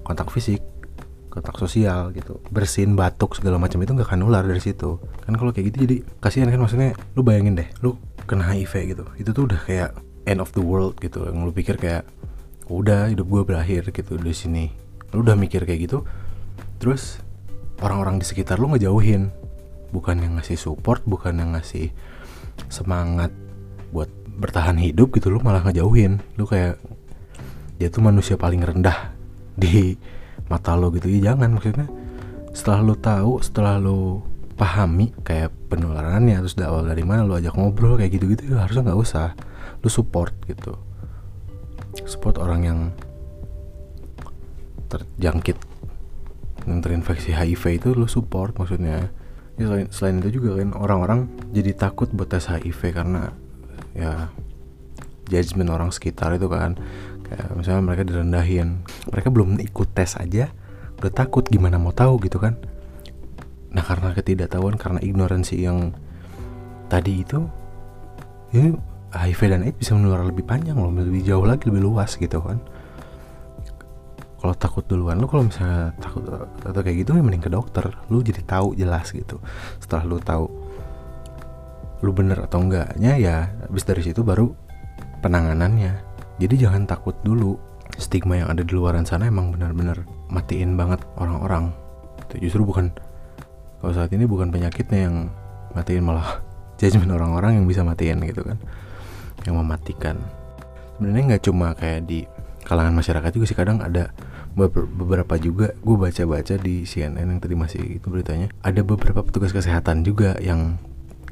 kontak 0.06 0.30
fisik 0.30 0.62
kontak 1.30 1.54
sosial 1.58 2.10
gitu. 2.14 2.42
Bersin 2.50 2.98
batuk 2.98 3.38
segala 3.38 3.58
macam 3.58 3.78
itu 3.82 3.90
nggak 3.94 4.08
akan 4.10 4.20
nular 4.22 4.42
dari 4.46 4.62
situ. 4.62 4.98
Kan 5.26 5.34
kalau 5.34 5.50
kayak 5.50 5.74
gitu 5.74 5.76
jadi 5.86 5.96
kasihan 6.22 6.50
kan 6.50 6.62
maksudnya 6.62 6.94
lu 7.14 7.26
bayangin 7.26 7.58
deh 7.58 7.68
lu 7.82 7.98
kena 8.26 8.46
HIV 8.46 8.94
gitu. 8.94 9.04
Itu 9.18 9.30
tuh 9.34 9.50
udah 9.50 9.60
kayak 9.66 9.90
end 10.26 10.38
of 10.38 10.54
the 10.54 10.62
world 10.62 10.98
gitu 11.02 11.26
yang 11.26 11.42
lu 11.42 11.50
pikir 11.50 11.74
kayak 11.78 12.06
udah 12.70 13.10
hidup 13.10 13.26
gue 13.26 13.42
berakhir 13.46 13.90
gitu 13.90 14.18
di 14.18 14.34
sini. 14.34 14.66
Lu 15.14 15.22
udah 15.26 15.34
mikir 15.38 15.66
kayak 15.66 15.90
gitu 15.90 16.02
terus 16.80 17.20
orang-orang 17.80 18.20
di 18.20 18.26
sekitar 18.28 18.60
lu 18.60 18.70
ngejauhin. 18.72 19.32
Bukan 19.90 20.22
yang 20.22 20.38
ngasih 20.38 20.54
support 20.54 21.02
bukan 21.02 21.34
yang 21.42 21.58
ngasih 21.58 21.90
semangat 22.70 23.34
buat 23.90 24.06
bertahan 24.38 24.78
hidup 24.78 25.10
gitu 25.18 25.32
lu 25.32 25.42
malah 25.42 25.66
ngejauhin. 25.66 26.22
Lu 26.38 26.46
kayak 26.46 26.78
dia 27.80 27.88
tuh 27.90 28.04
manusia 28.04 28.38
paling 28.38 28.62
rendah 28.62 29.16
di 29.58 29.96
mata 30.46 30.78
lo 30.78 30.94
gitu. 30.94 31.10
Ya 31.10 31.32
jangan 31.32 31.58
maksudnya 31.58 31.88
setelah 32.54 32.80
lu 32.84 32.94
tahu 32.94 33.32
setelah 33.42 33.80
lu 33.82 34.22
pahami 34.54 35.16
kayak 35.24 35.50
penularannya 35.72 36.36
terus 36.44 36.54
awal 36.60 36.84
dari 36.84 37.00
mana 37.00 37.24
lu 37.24 37.32
ajak 37.32 37.56
ngobrol 37.56 37.96
kayak 37.96 38.12
gitu-gitu 38.20 38.54
ya 38.54 38.62
harusnya 38.68 38.92
nggak 38.92 39.00
usah. 39.00 39.34
Lu 39.80 39.88
support 39.88 40.36
gitu. 40.46 40.76
Support 42.06 42.38
orang 42.38 42.60
yang 42.62 42.80
terjangkit 44.90 45.69
yang 46.70 46.80
terinfeksi 46.80 47.34
HIV 47.34 47.82
itu 47.82 47.88
lu 47.92 48.06
support 48.06 48.54
maksudnya. 48.56 49.10
Ya 49.58 49.68
selain, 49.68 49.86
selain 49.92 50.16
itu 50.24 50.40
juga 50.40 50.62
kan 50.62 50.72
orang-orang 50.72 51.28
jadi 51.52 51.76
takut 51.76 52.08
buat 52.14 52.30
tes 52.30 52.48
HIV 52.48 52.94
karena 52.94 53.34
ya 53.92 54.30
judgement 55.28 55.74
orang 55.74 55.90
sekitar 55.90 56.38
itu 56.38 56.46
kan. 56.46 56.78
Kayak 57.26 57.46
misalnya 57.54 57.82
mereka 57.82 58.02
direndahin 58.06 58.82
mereka 59.10 59.28
belum 59.30 59.58
ikut 59.62 59.88
tes 59.94 60.18
aja 60.18 60.50
udah 60.98 61.12
takut 61.14 61.46
gimana 61.46 61.76
mau 61.78 61.92
tahu 61.92 62.22
gitu 62.24 62.38
kan. 62.38 62.56
Nah 63.70 63.82
karena 63.84 64.14
ketidaktahuan 64.14 64.78
karena 64.78 64.98
ignoransi 65.02 65.56
yang 65.62 65.94
tadi 66.90 67.22
itu 67.22 67.46
ini 68.50 68.74
HIV 69.10 69.40
dan 69.46 69.62
AIDS 69.66 69.78
bisa 69.78 69.94
menular 69.94 70.26
lebih 70.26 70.42
panjang 70.46 70.78
loh 70.78 70.90
lebih 70.90 71.22
jauh 71.22 71.46
lagi 71.46 71.70
lebih 71.70 71.82
luas 71.86 72.18
gitu 72.18 72.42
kan 72.42 72.58
kalau 74.40 74.56
takut 74.56 74.80
duluan 74.88 75.20
lu 75.20 75.28
kalau 75.28 75.44
misalnya 75.44 75.92
takut 76.00 76.24
atau 76.64 76.80
kayak 76.80 77.04
gitu 77.04 77.12
ya 77.12 77.20
mending 77.20 77.44
ke 77.44 77.52
dokter. 77.52 77.92
Lu 78.08 78.24
jadi 78.24 78.40
tahu 78.40 78.72
jelas 78.72 79.12
gitu. 79.12 79.36
Setelah 79.76 80.04
lu 80.08 80.16
tahu 80.16 80.48
lu 82.00 82.10
bener 82.16 82.48
atau 82.48 82.64
enggaknya 82.64 83.20
ya 83.20 83.52
habis 83.68 83.84
dari 83.84 84.00
situ 84.00 84.24
baru 84.24 84.48
penanganannya. 85.20 85.92
Jadi 86.40 86.54
jangan 86.56 86.88
takut 86.88 87.12
dulu. 87.20 87.60
Stigma 88.00 88.40
yang 88.40 88.48
ada 88.48 88.64
di 88.64 88.72
luaran 88.72 89.04
sana 89.04 89.28
emang 89.28 89.52
benar-benar 89.52 90.08
matiin 90.32 90.72
banget 90.72 91.04
orang-orang. 91.20 91.76
Justru 92.32 92.64
bukan 92.64 92.88
kalau 93.84 93.92
saat 93.92 94.08
ini 94.16 94.24
bukan 94.24 94.48
penyakitnya 94.48 95.10
yang 95.10 95.16
matiin 95.76 96.08
malah 96.08 96.40
judgement 96.80 97.12
orang-orang 97.12 97.60
yang 97.60 97.68
bisa 97.68 97.84
matiin 97.84 98.24
gitu 98.24 98.40
kan. 98.40 98.56
Yang 99.44 99.54
mematikan. 99.60 100.16
Sebenarnya 100.96 101.36
nggak 101.36 101.44
cuma 101.44 101.76
kayak 101.76 102.08
di 102.08 102.24
kalangan 102.64 102.96
masyarakat 102.96 103.30
juga 103.36 103.44
sih 103.44 103.58
kadang 103.58 103.84
ada 103.84 104.08
beberapa 104.54 105.38
juga 105.38 105.72
gue 105.78 105.96
baca-baca 105.96 106.58
di 106.58 106.82
CNN 106.82 107.22
yang 107.22 107.40
tadi 107.40 107.54
masih 107.54 108.02
itu 108.02 108.06
beritanya 108.10 108.50
ada 108.66 108.82
beberapa 108.82 109.22
petugas 109.22 109.54
kesehatan 109.54 110.02
juga 110.02 110.34
yang 110.42 110.76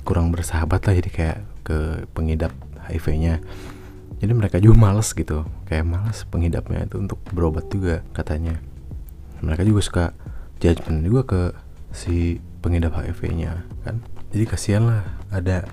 kurang 0.06 0.32
bersahabat 0.32 0.86
lah 0.88 0.94
jadi 0.96 1.10
kayak 1.10 1.38
ke 1.66 1.78
pengidap 2.16 2.54
HIV-nya. 2.88 3.44
Jadi 4.18 4.32
mereka 4.32 4.56
juga 4.58 4.80
males 4.80 5.12
gitu 5.12 5.44
kayak 5.68 5.84
males 5.84 6.24
pengidapnya 6.26 6.88
itu 6.88 6.96
untuk 6.96 7.20
berobat 7.30 7.68
juga 7.68 8.00
katanya. 8.16 8.56
Mereka 9.44 9.62
juga 9.68 9.80
suka 9.84 10.04
judgement 10.58 11.04
juga 11.04 11.22
ke 11.28 11.40
si 11.92 12.40
pengidap 12.64 12.96
HIV-nya 12.96 13.68
kan? 13.84 14.00
Jadi 14.32 14.44
kasihan 14.48 14.88
lah 14.88 15.02
ada 15.28 15.68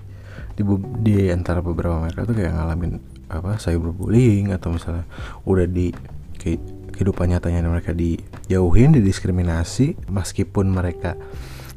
di, 0.60 0.64
di 1.02 1.32
antara 1.32 1.64
beberapa 1.64 1.96
mereka 2.04 2.28
tuh 2.28 2.36
kayak 2.36 2.54
ngalamin 2.54 3.00
apa 3.32 3.58
cyberbullying 3.58 4.54
atau 4.54 4.76
misalnya 4.76 5.08
udah 5.48 5.66
di 5.66 5.96
kayak 6.38 6.62
kehidupan 6.96 7.36
nyatanya 7.36 7.68
mereka 7.68 7.92
dijauhin, 7.92 8.96
didiskriminasi 8.96 10.00
meskipun 10.08 10.72
mereka 10.72 11.20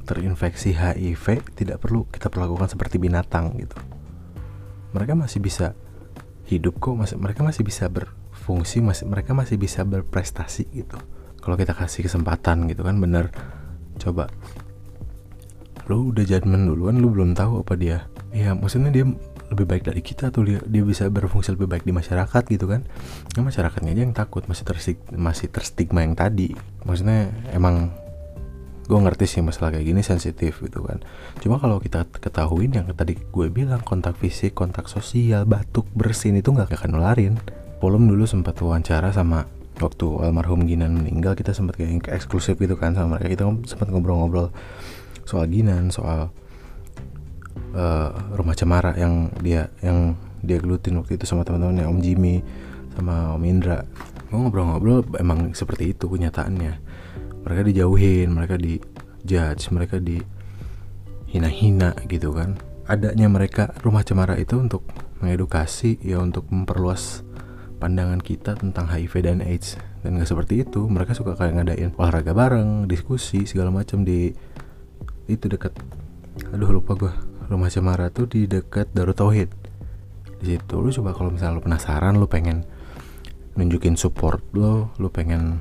terinfeksi 0.06 0.72
HIV 0.72 1.42
tidak 1.52 1.84
perlu 1.84 2.08
kita 2.08 2.32
perlakukan 2.32 2.70
seperti 2.70 2.96
binatang 2.96 3.58
gitu. 3.60 3.76
Mereka 4.96 5.12
masih 5.12 5.42
bisa 5.42 5.76
hidup 6.48 6.80
kok, 6.80 6.96
masih 6.96 7.20
mereka 7.20 7.44
masih 7.44 7.60
bisa 7.66 7.90
berfungsi, 7.92 8.80
masih 8.80 9.04
mereka 9.04 9.36
masih 9.36 9.60
bisa 9.60 9.84
berprestasi 9.84 10.64
gitu. 10.72 10.96
Kalau 11.42 11.58
kita 11.60 11.76
kasih 11.76 12.08
kesempatan 12.08 12.70
gitu 12.70 12.86
kan 12.86 12.96
bener 12.96 13.28
coba 13.98 14.30
lu 15.88 16.12
udah 16.12 16.24
judgement 16.24 16.68
duluan 16.68 17.00
lu 17.00 17.08
belum 17.08 17.32
tahu 17.32 17.64
apa 17.64 17.74
dia 17.74 18.04
ya 18.28 18.52
maksudnya 18.52 18.92
dia 18.92 19.08
lebih 19.48 19.64
baik 19.64 19.82
dari 19.88 20.04
kita 20.04 20.28
tuh 20.28 20.44
dia, 20.44 20.60
dia 20.64 20.84
bisa 20.84 21.08
berfungsi 21.08 21.56
lebih 21.56 21.68
baik 21.68 21.84
di 21.88 21.92
masyarakat 21.92 22.42
gitu 22.48 22.68
kan? 22.68 22.84
Ya 23.32 23.40
masyarakatnya 23.40 23.96
aja 23.96 24.02
yang 24.04 24.16
takut 24.16 24.44
masih 24.44 24.64
terstig 24.68 24.98
masih 25.12 25.48
terstigma 25.48 26.04
yang 26.04 26.12
tadi. 26.12 26.52
Maksudnya 26.84 27.32
emang 27.56 27.92
gue 28.88 28.96
ngerti 28.96 29.28
sih 29.28 29.44
masalah 29.44 29.76
kayak 29.76 29.84
gini 29.84 30.00
sensitif 30.00 30.64
gitu 30.64 30.80
kan. 30.84 31.04
Cuma 31.44 31.60
kalau 31.60 31.76
kita 31.76 32.08
ketahuin 32.08 32.72
yang 32.72 32.88
tadi 32.96 33.20
gue 33.20 33.46
bilang 33.52 33.84
kontak 33.84 34.16
fisik 34.16 34.56
kontak 34.56 34.88
sosial 34.88 35.44
batuk 35.44 35.84
bersin 35.92 36.40
itu 36.40 36.52
nggak 36.52 36.72
akan 36.72 36.96
nularin. 36.96 37.36
Polom 37.78 38.08
dulu 38.08 38.24
sempat 38.24 38.56
wawancara 38.58 39.12
sama 39.12 39.44
waktu 39.78 40.06
almarhum 40.24 40.66
Ginan 40.66 40.98
meninggal 40.98 41.38
kita 41.38 41.54
sempat 41.54 41.78
kayak 41.78 42.10
eksklusif 42.10 42.58
gitu 42.58 42.74
kan 42.80 42.96
sama 42.96 43.16
mereka. 43.16 43.32
Kita 43.32 43.44
sempat 43.68 43.92
ngobrol-ngobrol 43.92 44.50
soal 45.28 45.44
Ginan 45.52 45.92
soal 45.92 46.32
uh, 47.74 48.34
rumah 48.34 48.54
cemara 48.56 48.94
yang 48.96 49.30
dia 49.42 49.68
yang 49.82 50.14
dia 50.42 50.58
gelutin 50.62 50.98
waktu 50.98 51.18
itu 51.18 51.24
sama 51.26 51.42
teman-temannya 51.42 51.86
Om 51.88 51.98
Jimmy 52.02 52.42
sama 52.94 53.34
Om 53.34 53.42
Indra. 53.46 53.82
Gue 54.28 54.38
ngobrol-ngobrol 54.38 55.06
emang 55.16 55.54
seperti 55.56 55.96
itu 55.96 56.06
kenyataannya. 56.06 56.72
Mereka 57.46 57.62
dijauhin 57.64 58.28
mereka 58.34 58.60
di 58.60 58.76
judge 59.24 59.72
mereka 59.72 59.96
di 59.98 60.20
hina-hina 61.30 61.96
gitu 62.06 62.34
kan. 62.34 62.58
Adanya 62.88 63.28
mereka 63.28 63.72
rumah 63.84 64.04
cemara 64.04 64.36
itu 64.40 64.56
untuk 64.56 64.84
mengedukasi 65.20 66.00
ya 66.00 66.22
untuk 66.22 66.48
memperluas 66.48 67.26
pandangan 67.78 68.18
kita 68.18 68.58
tentang 68.58 68.90
HIV 68.90 69.12
dan 69.22 69.38
AIDS. 69.44 69.78
Dan 70.02 70.18
gak 70.18 70.30
seperti 70.30 70.62
itu 70.62 70.86
mereka 70.86 71.12
suka 71.12 71.34
kayak 71.34 71.58
ngadain 71.58 71.90
olahraga 71.98 72.32
bareng 72.32 72.86
diskusi 72.88 73.44
segala 73.44 73.70
macam 73.70 74.02
di 74.02 74.32
itu 75.28 75.46
dekat. 75.46 75.76
Aduh 76.54 76.70
lupa 76.70 76.94
gue 76.96 77.12
rumah 77.48 77.72
cemara 77.72 78.12
tuh 78.12 78.28
di 78.28 78.44
dekat 78.44 78.92
Darut 78.92 79.16
Tauhid. 79.16 79.48
Di 80.38 80.54
situ 80.54 80.76
lu 80.78 80.92
coba 80.92 81.16
kalau 81.16 81.32
misalnya 81.32 81.58
lu 81.58 81.64
penasaran 81.64 82.14
lu 82.20 82.28
pengen 82.28 82.62
nunjukin 83.58 83.98
support 83.98 84.38
lo 84.54 84.94
lu 85.02 85.10
pengen 85.10 85.58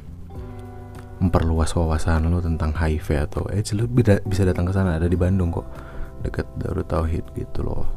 memperluas 1.17 1.74
wawasan 1.74 2.29
lu 2.29 2.38
tentang 2.44 2.75
HIV 2.75 3.25
atau 3.25 3.50
AIDS 3.50 3.74
lu 3.74 3.89
bisa 3.89 4.44
datang 4.46 4.67
ke 4.67 4.75
sana. 4.75 5.00
Ada 5.00 5.10
di 5.10 5.17
Bandung 5.17 5.50
kok 5.50 5.65
dekat 6.22 6.46
Darut 6.60 6.86
Tauhid 6.86 7.24
gitu 7.34 7.65
loh. 7.65 7.88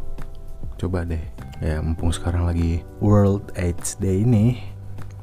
Coba 0.81 1.05
deh 1.05 1.21
ya 1.61 1.85
mumpung 1.85 2.09
sekarang 2.09 2.49
lagi 2.49 2.81
World 3.05 3.53
AIDS 3.61 4.01
Day 4.01 4.25
ini 4.25 4.57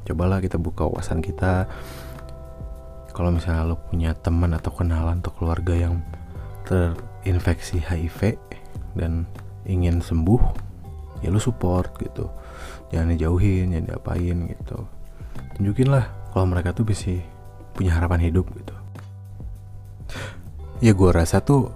cobalah 0.05 0.38
kita 0.43 0.62
buka 0.62 0.86
wawasan 0.86 1.24
kita. 1.24 1.65
Kalau 3.15 3.33
misalnya 3.33 3.65
lo 3.65 3.81
punya 3.81 4.13
teman 4.13 4.53
atau 4.53 4.69
kenalan 4.69 5.25
atau 5.25 5.33
keluarga 5.33 5.74
yang 5.74 6.05
terinfeksi 6.69 7.81
HIV 7.81 8.38
dan 8.97 9.29
ingin 9.69 10.01
sembuh 10.01 10.41
ya 11.21 11.29
lu 11.29 11.39
support 11.41 11.95
gitu. 12.01 12.29
Jangan 12.89 13.13
dijauhin 13.13 13.73
jangan 13.73 13.85
diapain 13.93 14.37
gitu. 14.49 14.79
Tunjukin 15.57 15.89
lah 15.93 16.05
kalau 16.33 16.45
mereka 16.49 16.73
tuh 16.73 16.85
bisa 16.85 17.13
punya 17.73 17.93
harapan 17.97 18.29
hidup 18.29 18.49
gitu. 18.57 18.75
Ya 20.81 20.93
gue 20.93 21.09
rasa 21.09 21.41
tuh 21.41 21.73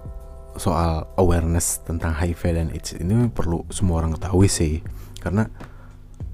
soal 0.54 1.08
awareness 1.16 1.80
tentang 1.82 2.12
HIV 2.12 2.42
dan 2.54 2.68
AIDS 2.70 2.94
ini 2.94 3.30
perlu 3.32 3.66
semua 3.70 4.02
orang 4.02 4.14
ketahui 4.14 4.46
sih. 4.50 4.82
Karena 5.18 5.46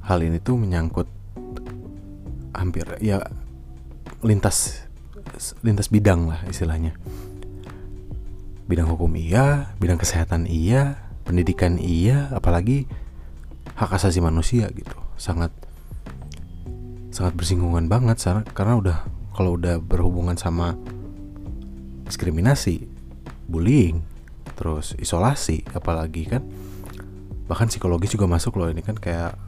hal 0.05 0.25
ini 0.25 0.41
tuh 0.41 0.57
menyangkut 0.57 1.09
hampir 2.57 2.89
ya 2.99 3.23
lintas 4.25 4.89
lintas 5.63 5.93
bidang 5.93 6.27
lah 6.27 6.41
istilahnya 6.49 6.97
bidang 8.69 8.93
hukum 8.93 9.17
iya 9.17 9.73
bidang 9.81 9.97
kesehatan 9.97 10.45
iya 10.45 11.01
pendidikan 11.25 11.81
iya 11.81 12.29
apalagi 12.37 12.85
hak 13.75 13.91
asasi 13.97 14.21
manusia 14.21 14.69
gitu. 14.71 14.97
Sangat 15.17 15.51
sangat 17.09 17.35
bersinggungan 17.35 17.89
banget 17.89 18.21
karena 18.53 18.79
udah 18.79 18.99
kalau 19.33 19.57
udah 19.57 19.81
berhubungan 19.81 20.37
sama 20.37 20.77
diskriminasi 22.05 22.87
bullying 23.49 24.05
terus 24.55 24.93
isolasi 24.99 25.65
apalagi 25.73 26.29
kan 26.29 26.45
bahkan 27.49 27.71
psikologis 27.73 28.13
juga 28.13 28.29
masuk 28.29 28.61
loh 28.61 28.69
ini 28.69 28.85
kan 28.85 28.99
kayak 28.99 29.39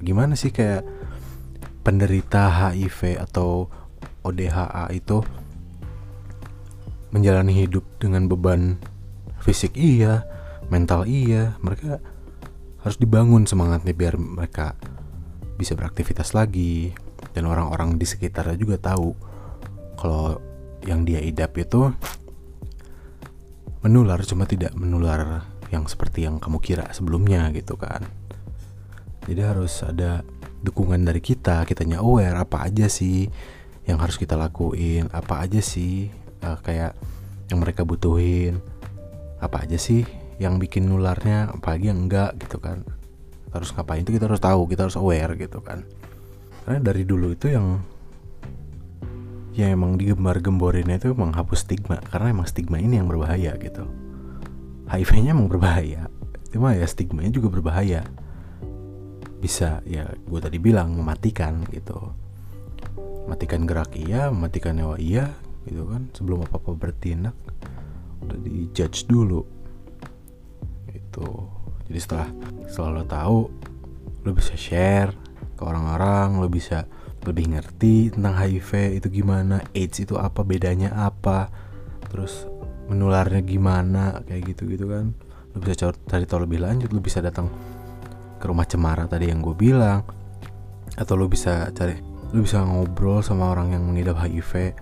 gimana 0.00 0.32
sih 0.34 0.48
kayak 0.54 0.86
penderita 1.84 2.48
HIV 2.48 3.20
atau 3.20 3.68
ODHA 4.24 4.88
itu 4.96 5.20
menjalani 7.14 7.54
hidup 7.54 7.86
dengan 8.02 8.26
beban 8.26 8.82
fisik 9.38 9.78
iya, 9.78 10.26
mental 10.66 11.06
iya, 11.06 11.54
mereka 11.62 12.02
harus 12.82 12.98
dibangun 12.98 13.46
semangatnya 13.46 13.94
biar 13.94 14.18
mereka 14.18 14.74
bisa 15.54 15.78
beraktivitas 15.78 16.34
lagi 16.34 16.90
dan 17.30 17.46
orang-orang 17.46 17.94
di 17.94 18.04
sekitarnya 18.04 18.58
juga 18.58 18.82
tahu 18.82 19.14
kalau 19.94 20.42
yang 20.82 21.06
dia 21.06 21.22
idap 21.22 21.54
itu 21.54 21.94
menular 23.86 24.18
cuma 24.26 24.44
tidak 24.50 24.74
menular 24.74 25.46
yang 25.70 25.86
seperti 25.86 26.26
yang 26.26 26.42
kamu 26.42 26.58
kira 26.58 26.90
sebelumnya 26.90 27.48
gitu 27.54 27.78
kan. 27.78 28.02
Jadi 29.24 29.40
harus 29.40 29.80
ada 29.86 30.26
dukungan 30.64 31.00
dari 31.04 31.20
kita 31.22 31.62
kitanya 31.68 32.02
aware 32.02 32.36
apa 32.36 32.66
aja 32.68 32.90
sih 32.90 33.28
yang 33.84 34.00
harus 34.00 34.16
kita 34.16 34.34
lakuin 34.36 35.12
apa 35.12 35.44
aja 35.44 35.60
sih 35.60 36.08
uh, 36.44 36.58
kayak 36.60 36.92
yang 37.48 37.58
mereka 37.64 37.88
butuhin. 37.88 38.60
Apa 39.40 39.64
aja 39.64 39.80
sih 39.80 40.04
yang 40.36 40.60
bikin 40.60 40.84
nularnya? 40.84 41.52
Apalagi 41.52 41.88
yang 41.88 42.04
enggak 42.04 42.36
gitu 42.40 42.60
kan. 42.60 42.84
Harus 43.50 43.72
ngapain 43.72 44.04
itu 44.04 44.12
kita 44.12 44.28
harus 44.28 44.42
tahu 44.42 44.68
kita 44.68 44.88
harus 44.88 44.96
aware 45.00 45.32
gitu 45.40 45.64
kan. 45.64 45.88
Karena 46.64 46.80
dari 46.80 47.04
dulu 47.04 47.32
itu 47.32 47.52
yang 47.52 47.80
yang 49.54 49.78
emang 49.78 49.94
digembar-gemborinnya 49.94 50.98
itu 50.98 51.14
menghapus 51.14 51.64
stigma. 51.64 52.02
Karena 52.02 52.34
emang 52.34 52.48
stigma 52.48 52.80
ini 52.80 52.98
yang 52.98 53.06
berbahaya 53.06 53.54
gitu. 53.60 53.86
HIV-nya 54.90 55.32
emang 55.32 55.48
berbahaya. 55.48 56.10
Cuma 56.50 56.74
ya 56.74 56.86
stigmanya 56.86 57.30
juga 57.34 57.48
berbahaya. 57.50 58.02
Bisa 59.38 59.84
ya 59.86 60.08
gue 60.08 60.40
tadi 60.40 60.58
bilang 60.58 60.96
mematikan 60.96 61.62
gitu. 61.70 62.12
Matikan 63.24 63.64
gerak 63.64 63.94
iya 63.96 64.28
mematikan 64.28 64.76
nyawa 64.76 65.00
iya 65.00 65.32
gitu 65.68 65.88
kan 65.88 66.08
sebelum 66.12 66.44
apa 66.44 66.60
apa 66.60 66.70
bertindak 66.76 67.36
udah 68.24 68.38
dijudge 68.40 69.08
dulu. 69.08 69.44
Itu 70.92 71.26
jadi 71.88 72.00
setelah 72.00 72.28
lo 72.94 73.04
tahu 73.04 73.38
lo 74.24 74.30
bisa 74.32 74.56
share 74.56 75.12
ke 75.54 75.62
orang-orang 75.62 76.40
lo 76.40 76.48
bisa 76.48 76.88
lebih 77.24 77.56
ngerti 77.56 78.12
tentang 78.12 78.36
HIV 78.36 79.00
itu 79.00 79.08
gimana 79.08 79.64
AIDS 79.72 80.04
itu 80.04 80.20
apa 80.20 80.44
bedanya 80.44 80.92
apa 80.92 81.48
terus 82.12 82.48
menularnya 82.88 83.40
gimana 83.40 84.20
kayak 84.24 84.56
gitu 84.56 84.68
gitu 84.68 84.88
kan. 84.92 85.12
Lo 85.52 85.62
bisa 85.62 85.92
cari 85.92 86.24
tahu 86.28 86.44
lebih 86.44 86.64
lanjut 86.64 86.92
lo 86.92 87.00
bisa 87.00 87.20
datang 87.24 87.48
ke 88.40 88.44
rumah 88.44 88.68
cemara 88.68 89.08
tadi 89.08 89.32
yang 89.32 89.40
gue 89.40 89.56
bilang 89.56 90.04
atau 91.00 91.16
lu 91.16 91.26
bisa 91.26 91.72
cari 91.72 91.96
lu 92.34 92.44
bisa 92.44 92.62
ngobrol 92.62 93.22
sama 93.22 93.50
orang 93.50 93.72
yang 93.72 93.82
mengidap 93.86 94.18
HIV 94.18 94.74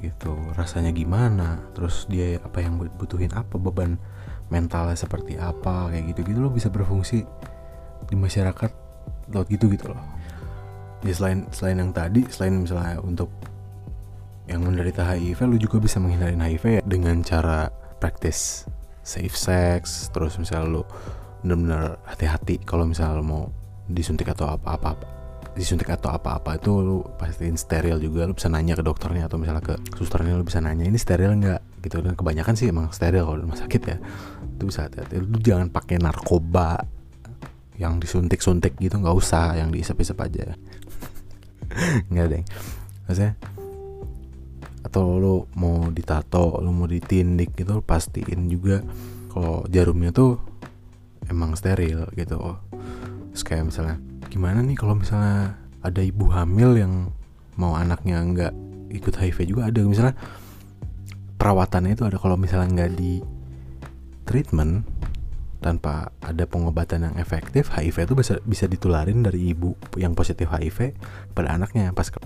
gitu. 0.00 0.34
Rasanya 0.54 0.90
gimana? 0.90 1.60
Terus 1.76 2.06
dia 2.10 2.40
apa 2.42 2.62
yang 2.62 2.78
butuhin 2.78 3.30
apa? 3.34 3.58
Beban 3.58 3.98
mentalnya 4.48 4.96
seperti 4.98 5.38
apa? 5.38 5.90
Kayak 5.92 6.14
gitu 6.14 6.20
gitu 6.34 6.38
lo 6.42 6.50
bisa 6.50 6.70
berfungsi 6.70 7.22
di 8.08 8.14
masyarakat 8.16 8.70
lewat 9.30 9.48
gitu 9.52 9.70
gitu 9.72 9.92
loh. 9.92 10.02
Ya 11.04 11.12
selain 11.12 11.44
selain 11.52 11.78
yang 11.80 11.92
tadi 11.92 12.24
selain 12.32 12.64
misalnya 12.64 13.00
untuk 13.04 13.28
yang 14.44 14.60
menderita 14.60 15.04
HIV 15.04 15.40
lu 15.48 15.56
juga 15.56 15.80
bisa 15.80 15.96
menghindari 16.00 16.36
HIV 16.36 16.64
ya 16.80 16.82
dengan 16.84 17.20
cara 17.24 17.68
praktis 18.00 18.68
safe 19.04 19.36
sex. 19.36 20.08
Terus 20.10 20.36
misalnya 20.40 20.80
lu 20.80 20.82
benar-benar 21.44 22.00
hati-hati 22.08 22.64
kalau 22.64 22.88
misalnya 22.88 23.20
mau 23.20 23.52
disuntik 23.84 24.32
atau 24.32 24.48
apa-apa 24.48 25.13
disuntik 25.54 25.86
atau 25.86 26.10
apa-apa 26.10 26.58
itu 26.58 26.70
lu 26.82 27.06
pastiin 27.18 27.54
steril 27.54 28.02
juga 28.02 28.26
lu 28.26 28.34
bisa 28.34 28.50
nanya 28.50 28.74
ke 28.74 28.82
dokternya 28.82 29.30
atau 29.30 29.38
misalnya 29.38 29.62
ke 29.62 29.74
susternya 29.94 30.34
lu 30.34 30.42
bisa 30.42 30.58
nanya 30.58 30.84
ini 30.86 30.98
steril 30.98 31.34
nggak? 31.38 31.80
Gitu. 31.82 32.02
Dan 32.02 32.18
kebanyakan 32.18 32.54
sih 32.58 32.70
emang 32.70 32.90
steril 32.90 33.22
kalau 33.26 33.38
di 33.38 33.44
rumah 33.46 33.58
sakit 33.58 33.82
ya. 33.86 33.96
Itu 34.58 34.62
bisa 34.66 34.90
hati-hati. 34.90 35.22
Lu 35.22 35.38
jangan 35.38 35.70
pakai 35.70 36.02
narkoba 36.02 36.82
yang 37.78 37.98
disuntik-suntik 37.98 38.78
gitu 38.78 38.98
nggak 38.98 39.14
usah 39.14 39.58
yang 39.58 39.70
diisap-isap 39.70 40.18
aja. 40.22 40.54
Nggak 42.10 42.26
deh 42.30 42.42
maksudnya 43.04 43.34
atau 44.84 45.16
lu 45.16 45.34
mau 45.56 45.88
ditato 45.88 46.60
lu 46.60 46.70
mau 46.70 46.84
ditindik 46.84 47.56
gitu 47.56 47.80
pastiin 47.80 48.46
juga 48.52 48.84
kalau 49.32 49.64
jarumnya 49.66 50.14
tuh 50.14 50.38
emang 51.26 51.56
steril 51.56 52.06
gitu. 52.14 52.38
Terus 53.32 53.42
kayak 53.42 53.64
misalnya 53.72 53.96
gimana 54.30 54.60
nih 54.64 54.76
kalau 54.78 54.98
misalnya 54.98 55.58
ada 55.84 56.00
ibu 56.00 56.28
hamil 56.32 56.80
yang 56.80 57.12
mau 57.60 57.76
anaknya 57.76 58.18
nggak 58.24 58.54
ikut 58.94 59.14
HIV 59.14 59.38
juga 59.50 59.68
ada. 59.68 59.80
Misalnya 59.84 60.16
perawatannya 61.36 61.92
itu 61.92 62.04
ada. 62.06 62.16
Kalau 62.16 62.38
misalnya 62.38 62.68
nggak 62.72 62.92
di 62.96 63.20
treatment 64.24 64.88
tanpa 65.60 66.12
ada 66.20 66.44
pengobatan 66.44 67.08
yang 67.08 67.16
efektif 67.16 67.72
HIV 67.72 68.12
itu 68.12 68.14
bisa 68.16 68.34
bisa 68.44 68.64
ditularin 68.68 69.24
dari 69.24 69.52
ibu 69.56 69.72
yang 69.96 70.12
positif 70.12 70.52
HIV 70.52 70.92
pada 71.32 71.56
anaknya 71.56 71.92
pas 71.96 72.08
ke, 72.12 72.20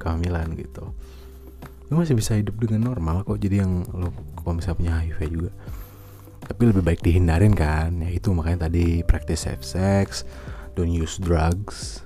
kehamilan 0.00 0.56
gitu. 0.56 0.92
Lu 1.92 2.00
masih 2.00 2.16
bisa 2.16 2.36
hidup 2.36 2.56
dengan 2.56 2.92
normal 2.92 3.24
kok. 3.24 3.36
Jadi 3.36 3.60
yang 3.60 3.84
lo 3.92 4.12
kalau 4.40 4.56
misalnya 4.56 4.76
punya 4.80 4.94
HIV 5.04 5.20
juga. 5.28 5.52
Tapi 6.44 6.62
lebih 6.68 6.84
baik 6.84 7.00
dihindarin 7.04 7.52
kan. 7.56 8.00
Ya 8.00 8.12
itu 8.12 8.32
makanya 8.32 8.68
tadi 8.68 9.04
practice 9.04 9.48
safe 9.48 9.64
sex 9.64 10.24
don't 10.74 10.90
use 10.90 11.16
drugs. 11.22 12.02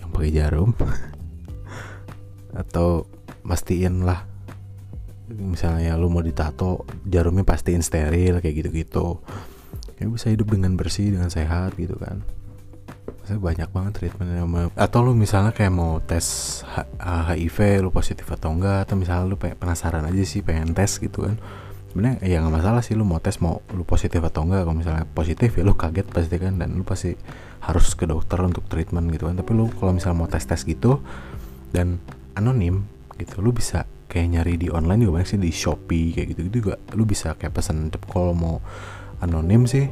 Yang 0.00 0.08
pakai 0.12 0.32
jarum. 0.32 0.70
Atau 2.60 3.06
pastiin 3.44 4.04
lah. 4.04 4.26
Misalnya 5.30 5.94
lu 5.94 6.10
mau 6.10 6.24
ditato 6.24 6.82
jarumnya 7.06 7.46
pastiin 7.46 7.84
steril 7.84 8.42
kayak 8.42 8.66
gitu-gitu. 8.66 9.22
Ya 10.02 10.10
bisa 10.10 10.32
hidup 10.32 10.50
dengan 10.50 10.74
bersih 10.74 11.14
dengan 11.14 11.30
sehat 11.30 11.78
gitu 11.78 11.94
kan. 12.00 12.26
Saya 13.28 13.38
banyak 13.38 13.70
banget 13.70 13.92
treatmentnya 13.94 14.42
atau 14.74 15.06
lu 15.06 15.14
misalnya 15.14 15.54
kayak 15.54 15.70
mau 15.70 16.02
tes 16.02 16.60
HIV 16.98 17.86
lu 17.86 17.94
positif 17.94 18.26
atau 18.26 18.50
enggak 18.50 18.90
atau 18.90 18.98
misalnya 18.98 19.30
lu 19.30 19.38
penasaran 19.38 20.02
aja 20.02 20.24
sih 20.26 20.42
pengen 20.42 20.74
tes 20.74 20.98
gitu 20.98 21.30
kan 21.30 21.38
sebenarnya 21.90 22.22
ya 22.22 22.38
nggak 22.38 22.54
masalah 22.62 22.82
sih 22.86 22.94
lu 22.94 23.02
mau 23.02 23.18
tes 23.18 23.42
mau 23.42 23.58
lu 23.74 23.82
positif 23.82 24.22
atau 24.22 24.46
enggak 24.46 24.62
kalau 24.62 24.78
misalnya 24.78 25.04
positif 25.10 25.58
ya 25.58 25.62
lu 25.66 25.74
kaget 25.74 26.06
pasti 26.06 26.38
kan 26.38 26.54
dan 26.54 26.78
lu 26.78 26.86
pasti 26.86 27.18
harus 27.66 27.92
ke 27.98 28.06
dokter 28.06 28.38
untuk 28.40 28.64
treatment 28.70 29.10
gitu 29.10 29.26
kan. 29.26 29.36
Tapi 29.36 29.50
lu 29.52 29.66
kalau 29.74 29.92
misalnya 29.92 30.22
mau 30.22 30.30
tes 30.30 30.46
tes 30.46 30.62
gitu 30.62 31.02
dan 31.74 31.98
anonim 32.38 32.86
gitu 33.18 33.42
lu 33.42 33.50
bisa 33.50 33.84
kayak 34.06 34.38
nyari 34.38 34.54
di 34.58 34.70
online 34.70 35.06
juga 35.06 35.22
banyak 35.22 35.28
sih 35.28 35.38
di 35.42 35.50
shopee 35.50 36.14
kayak 36.14 36.26
gitu 36.34 36.40
gitu 36.46 36.62
juga. 36.62 36.78
Lu 36.94 37.02
bisa 37.02 37.34
kayak 37.34 37.58
pesan 37.58 37.90
kalau 38.06 38.32
mau 38.38 38.56
anonim 39.18 39.66
sih 39.66 39.90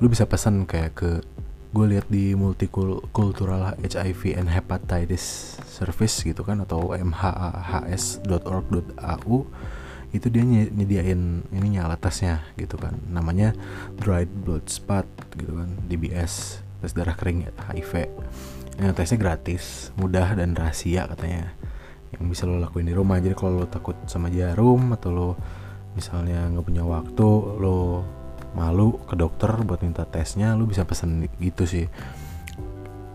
lu 0.00 0.08
bisa 0.08 0.24
pesan 0.24 0.64
kayak 0.64 0.92
ke 0.96 1.20
gue 1.70 1.86
lihat 1.86 2.10
di 2.10 2.34
multicultural 2.34 3.78
HIV 3.78 4.34
and 4.34 4.50
hepatitis 4.50 5.54
service 5.70 6.26
gitu 6.26 6.42
kan 6.42 6.58
atau 6.66 6.90
mhahs.org.au 6.98 8.26
itu 10.10 10.26
dia 10.26 10.42
nyediain 10.46 11.46
ininya 11.54 11.86
alat 11.86 12.02
tesnya 12.02 12.42
gitu 12.58 12.74
kan. 12.74 12.98
Namanya 13.10 13.54
dried 13.98 14.30
blood 14.42 14.66
spot 14.66 15.06
gitu 15.38 15.54
kan. 15.54 15.70
DBS 15.86 16.62
tes 16.80 16.92
darah 16.96 17.14
kering 17.14 17.46
HIV 17.70 18.08
yang 18.80 18.96
tesnya 18.96 19.20
gratis 19.20 19.92
mudah 20.00 20.34
dan 20.34 20.56
rahasia 20.56 21.06
katanya. 21.06 21.52
Yang 22.16 22.22
bisa 22.32 22.42
lo 22.48 22.58
lakuin 22.58 22.88
di 22.88 22.94
rumah. 22.96 23.22
Jadi 23.22 23.36
kalau 23.38 23.62
lo 23.62 23.66
takut 23.70 23.94
sama 24.10 24.32
jarum 24.32 24.96
atau 24.96 25.10
lo 25.12 25.28
misalnya 25.94 26.46
nggak 26.50 26.64
punya 26.66 26.82
waktu 26.86 27.28
lo 27.58 28.02
malu 28.54 28.98
ke 29.06 29.14
dokter 29.14 29.50
buat 29.62 29.78
minta 29.82 30.02
tesnya 30.02 30.58
lo 30.58 30.66
bisa 30.66 30.82
pesen 30.82 31.30
gitu 31.38 31.68
sih. 31.68 31.86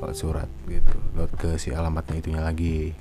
lewat 0.00 0.16
surat 0.16 0.48
gitu 0.64 0.96
lewat 1.12 1.32
ke 1.36 1.48
si 1.60 1.76
alamatnya 1.76 2.16
itunya 2.18 2.40
lagi. 2.40 2.96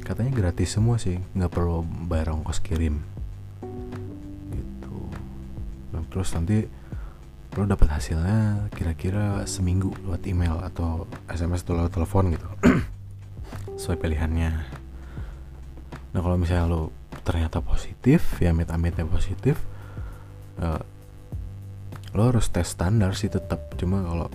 Katanya 0.00 0.32
gratis 0.32 0.72
semua 0.72 0.96
sih 0.96 1.20
nggak 1.36 1.52
perlu 1.52 1.84
bayar 1.84 2.32
ongkos 2.32 2.64
kirim. 2.64 3.00
Gitu. 4.52 4.96
Dan 5.92 6.02
terus 6.08 6.32
nanti 6.32 6.64
lo 7.54 7.70
dapat 7.70 7.86
hasilnya 7.86 8.66
kira-kira 8.74 9.46
seminggu 9.46 9.94
lewat 10.02 10.26
email 10.26 10.58
atau 10.58 11.06
SMS 11.30 11.62
atau 11.62 11.78
lewat 11.78 11.92
telepon 11.92 12.34
gitu. 12.34 12.48
Sesuai 13.78 14.00
pilihannya. 14.00 14.52
Nah 16.14 16.20
kalau 16.20 16.36
misalnya 16.40 16.66
lo 16.68 16.92
ternyata 17.24 17.64
positif 17.64 18.38
ya 18.38 18.52
amit-amitnya 18.52 19.08
positif 19.08 19.58
eh, 20.60 20.82
lo 22.14 22.22
harus 22.30 22.46
tes 22.52 22.70
standar 22.70 23.18
sih 23.18 23.26
tetap 23.26 23.74
cuma 23.74 24.04
kalau 24.06 24.28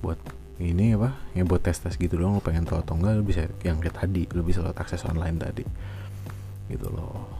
buat 0.00 0.16
ini 0.58 0.98
apa 0.98 1.14
ya 1.38 1.46
buat 1.46 1.62
tes 1.62 1.78
tes 1.78 1.94
gitu 1.94 2.18
doang 2.18 2.38
lo 2.38 2.42
pengen 2.42 2.66
tahu 2.66 2.82
atau 2.82 2.98
enggak 2.98 3.12
lo 3.14 3.22
bisa 3.22 3.46
yang 3.62 3.78
kayak 3.78 4.02
tadi 4.02 4.26
lo 4.34 4.42
bisa 4.42 4.58
lewat 4.64 4.78
akses 4.82 5.06
online 5.06 5.38
tadi. 5.38 5.62
Gitu 6.66 6.88
loh. 6.90 7.30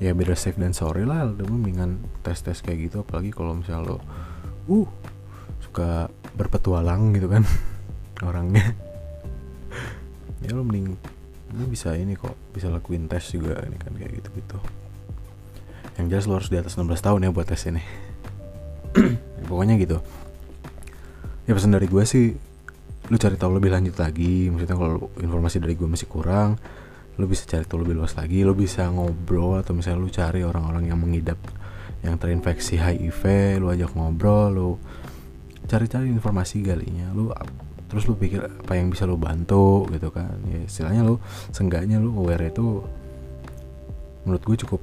Ya 0.00 0.16
beda 0.16 0.36
safe 0.36 0.56
dan 0.56 0.72
sorry 0.72 1.04
lah 1.04 1.28
lo 1.28 1.44
mendingan 1.44 2.00
tes 2.24 2.40
tes 2.40 2.56
kayak 2.64 2.88
gitu 2.88 3.04
apalagi 3.04 3.36
kalau 3.36 3.56
misalnya 3.56 3.96
lo 3.96 3.96
uh 4.70 4.88
suka 5.60 6.08
berpetualang 6.32 7.12
gitu 7.12 7.28
kan 7.28 7.44
orangnya. 8.28 8.72
Ya 10.40 10.56
lo 10.56 10.64
mending 10.64 10.96
lo 11.54 11.64
bisa 11.70 11.94
ini 11.94 12.18
kok 12.18 12.34
bisa 12.50 12.66
lakuin 12.66 13.06
tes 13.06 13.30
juga 13.30 13.62
ini 13.62 13.78
kan 13.78 13.94
kayak 13.94 14.18
gitu 14.18 14.30
gitu 14.34 14.58
yang 15.96 16.12
jelas 16.12 16.28
lo 16.28 16.36
harus 16.36 16.52
di 16.52 16.60
atas 16.60 16.76
16 16.76 16.92
tahun 17.00 17.24
ya 17.24 17.30
buat 17.32 17.48
tes 17.48 17.64
ini. 17.68 17.82
Ya, 19.36 19.44
pokoknya 19.52 19.76
gitu. 19.76 20.00
Ya 21.44 21.52
pesan 21.52 21.76
dari 21.76 21.84
gue 21.84 22.00
sih 22.08 22.32
lu 23.12 23.16
cari 23.20 23.36
tahu 23.36 23.60
lebih 23.60 23.68
lanjut 23.68 23.96
lagi. 24.00 24.48
Maksudnya 24.48 24.76
kalau 24.76 25.12
informasi 25.20 25.60
dari 25.60 25.76
gue 25.76 25.84
masih 25.84 26.08
kurang 26.08 26.56
lu 27.16 27.24
bisa 27.28 27.48
cari 27.48 27.64
tahu 27.68 27.84
lebih 27.84 28.00
luas 28.00 28.16
lagi. 28.16 28.40
Lu 28.44 28.56
bisa 28.56 28.88
ngobrol 28.88 29.60
atau 29.60 29.76
misalnya 29.76 30.00
lu 30.00 30.08
cari 30.08 30.40
orang-orang 30.40 30.88
yang 30.88 30.96
mengidap 30.96 31.36
yang 32.04 32.16
terinfeksi 32.16 32.80
HIV 32.80 33.56
lu 33.60 33.72
ajak 33.72 33.92
ngobrol 33.96 34.52
lu 34.52 34.70
cari-cari 35.66 36.06
informasi 36.12 36.62
galinya 36.62 37.10
lu 37.10 37.34
terus 37.86 38.04
lu 38.10 38.18
pikir 38.18 38.42
apa 38.42 38.74
yang 38.74 38.90
bisa 38.90 39.06
lu 39.06 39.14
bantu 39.14 39.86
gitu 39.94 40.10
kan? 40.10 40.36
Ya 40.50 40.66
istilahnya 40.66 41.06
lu 41.06 41.22
seenggaknya 41.54 42.02
lu 42.02 42.10
aware 42.18 42.50
itu 42.50 42.82
menurut 44.26 44.42
gue 44.42 44.56
cukup 44.66 44.82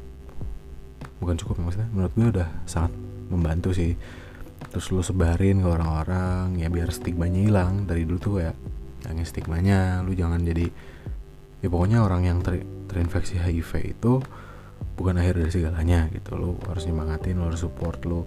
bukan 1.20 1.36
cukup 1.40 1.56
ya, 1.60 1.64
maksudnya 1.64 1.90
menurut 1.92 2.14
gue 2.16 2.28
udah 2.40 2.48
sangat 2.64 2.92
membantu 3.28 3.76
sih. 3.76 3.96
Terus 4.72 4.86
lu 4.90 5.04
sebarin 5.04 5.62
ke 5.62 5.70
orang-orang 5.70 6.58
ya 6.58 6.72
biar 6.72 6.90
stigmanya 6.96 7.40
hilang. 7.44 7.84
Dari 7.84 8.08
dulu 8.08 8.20
tuh 8.20 8.36
ya 8.40 8.52
yang 9.04 9.20
stigmanya 9.28 10.00
lu 10.02 10.16
jangan 10.16 10.40
jadi 10.40 10.72
ya 11.60 11.68
pokoknya 11.68 12.04
orang 12.04 12.24
yang 12.24 12.40
ter- 12.40 12.66
terinfeksi 12.88 13.36
HIV 13.36 14.00
itu 14.00 14.24
bukan 14.96 15.20
akhir 15.20 15.44
dari 15.44 15.52
segalanya 15.52 16.08
gitu. 16.12 16.40
Lu 16.40 16.56
harus 16.68 16.88
nyemangatin 16.88 17.36
lu 17.36 17.52
harus 17.52 17.62
support 17.62 18.00
lu. 18.08 18.24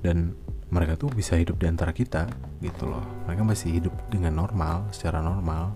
Dan 0.00 0.32
mereka 0.70 0.94
tuh 0.94 1.10
bisa 1.10 1.34
hidup 1.34 1.58
di 1.58 1.66
antara 1.66 1.90
kita 1.90 2.30
gitu 2.60 2.84
loh. 2.86 3.02
Mereka 3.26 3.42
masih 3.42 3.80
hidup 3.80 3.94
dengan 4.12 4.36
normal 4.36 4.84
secara 4.92 5.24
normal. 5.24 5.72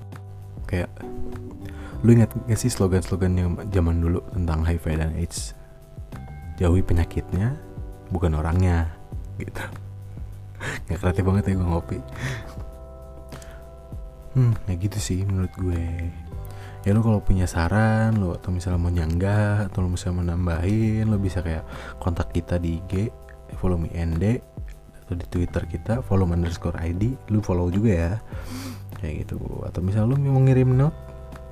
Kayak 0.69 0.93
lu 2.05 2.13
ingat 2.13 2.37
gak 2.45 2.61
sih 2.61 2.69
slogan-slogan 2.69 3.33
yang 3.37 3.51
zaman 3.73 4.01
dulu 4.01 4.21
tentang 4.33 4.65
HIV 4.65 4.85
dan 5.01 5.11
AIDS? 5.17 5.57
Jauhi 6.61 6.85
penyakitnya 6.85 7.57
bukan 8.13 8.37
orangnya. 8.37 8.93
Gitu. 9.41 9.65
Nggak 10.87 10.99
kreatif 11.01 11.25
banget 11.25 11.45
ya 11.51 11.55
gue 11.57 11.67
ngopi. 11.67 11.99
Hmm 14.35 14.53
ya 14.69 14.75
gitu 14.77 14.99
sih 15.01 15.25
menurut 15.25 15.53
gue. 15.57 16.13
Ya 16.85 16.93
lo 16.93 17.01
kalau 17.01 17.25
punya 17.25 17.49
saran 17.49 18.21
lo 18.21 18.37
atau 18.37 18.53
misalnya 18.53 18.77
mau 18.77 18.93
nyanggah 18.93 19.73
atau 19.73 19.81
lo 19.81 19.89
misalnya 19.89 20.17
mau 20.21 20.27
nambahin 20.37 21.09
lo 21.09 21.17
bisa 21.17 21.41
kayak 21.41 21.65
kontak 21.97 22.29
kita 22.37 22.61
di 22.61 22.77
IG 22.77 23.09
follow 23.57 23.81
me 23.81 23.89
ND 23.89 24.54
atau 25.05 25.15
di 25.21 25.27
Twitter 25.29 25.69
kita 25.69 26.01
follow 26.01 26.25
underscore 26.25 26.81
ID 26.81 27.29
lu 27.29 27.45
follow 27.45 27.69
juga 27.69 27.93
ya. 27.93 28.13
Kayak 28.99 29.29
gitu. 29.29 29.37
Atau 29.69 29.85
misalnya 29.85 30.17
lu 30.17 30.17
mau 30.33 30.41
ngirim 30.41 30.73
note 30.73 30.97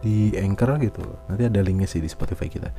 di 0.02 0.34
Anchor 0.34 0.82
gitu 0.82 1.04
nanti 1.30 1.46
ada 1.46 1.62
linknya 1.62 1.86
sih 1.86 2.00
di 2.00 2.08
Spotify 2.08 2.48
kita. 2.48 2.72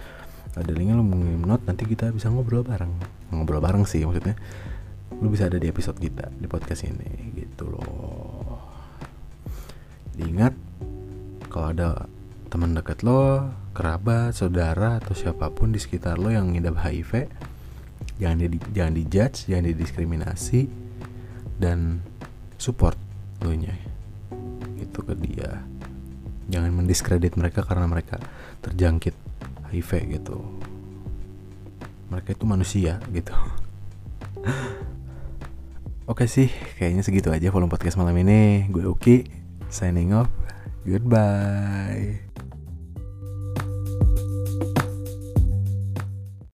Ada 0.57 0.71
linknya 0.73 0.97
lu 0.97 1.05
mau 1.05 1.17
ngirim 1.17 1.43
note 1.45 1.63
nanti 1.69 1.85
kita 1.85 2.09
bisa 2.09 2.33
ngobrol 2.33 2.65
bareng. 2.65 2.91
Ngobrol 3.31 3.61
bareng 3.61 3.85
sih 3.85 4.01
maksudnya. 4.03 4.33
Lu 5.21 5.29
bisa 5.29 5.45
ada 5.45 5.61
di 5.61 5.69
episode 5.69 6.01
kita 6.01 6.33
di 6.33 6.49
podcast 6.49 6.89
ini 6.89 7.37
gitu 7.37 7.69
loh. 7.69 8.59
Diingat 10.17 10.53
kalau 11.53 11.69
ada 11.69 12.09
teman 12.49 12.73
dekat 12.73 13.01
lo 13.05 13.49
kerabat 13.73 14.33
saudara 14.37 15.01
atau 15.01 15.17
siapa 15.17 15.49
pun 15.49 15.73
di 15.73 15.81
sekitar 15.81 16.21
lo 16.21 16.29
yang 16.29 16.53
ngidap 16.53 16.81
HIV 16.81 17.29
jangan 18.21 18.37
di 18.45 18.59
jangan 18.71 18.93
dijudge 18.93 19.49
jangan 19.49 19.65
didiskriminasi 19.73 20.69
dan 21.57 22.01
support 22.57 22.97
lo 23.43 23.51
itu 24.79 24.99
ke 25.03 25.13
dia 25.19 25.63
jangan 26.47 26.71
mendiskredit 26.75 27.35
mereka 27.39 27.65
karena 27.65 27.87
mereka 27.89 28.19
terjangkit 28.61 29.15
HIV 29.73 30.21
gitu 30.21 30.37
mereka 32.13 32.37
itu 32.37 32.45
manusia 32.45 33.01
gitu 33.09 33.33
Oke 36.03 36.27
sih, 36.27 36.51
kayaknya 36.75 36.99
segitu 36.99 37.31
aja 37.31 37.47
volume 37.47 37.71
podcast 37.71 37.95
malam 37.95 38.19
ini. 38.19 38.67
Gue 38.67 38.83
Uki, 38.83 39.23
signing 39.71 40.11
off. 40.11 40.27
Goodbye. 40.83 42.32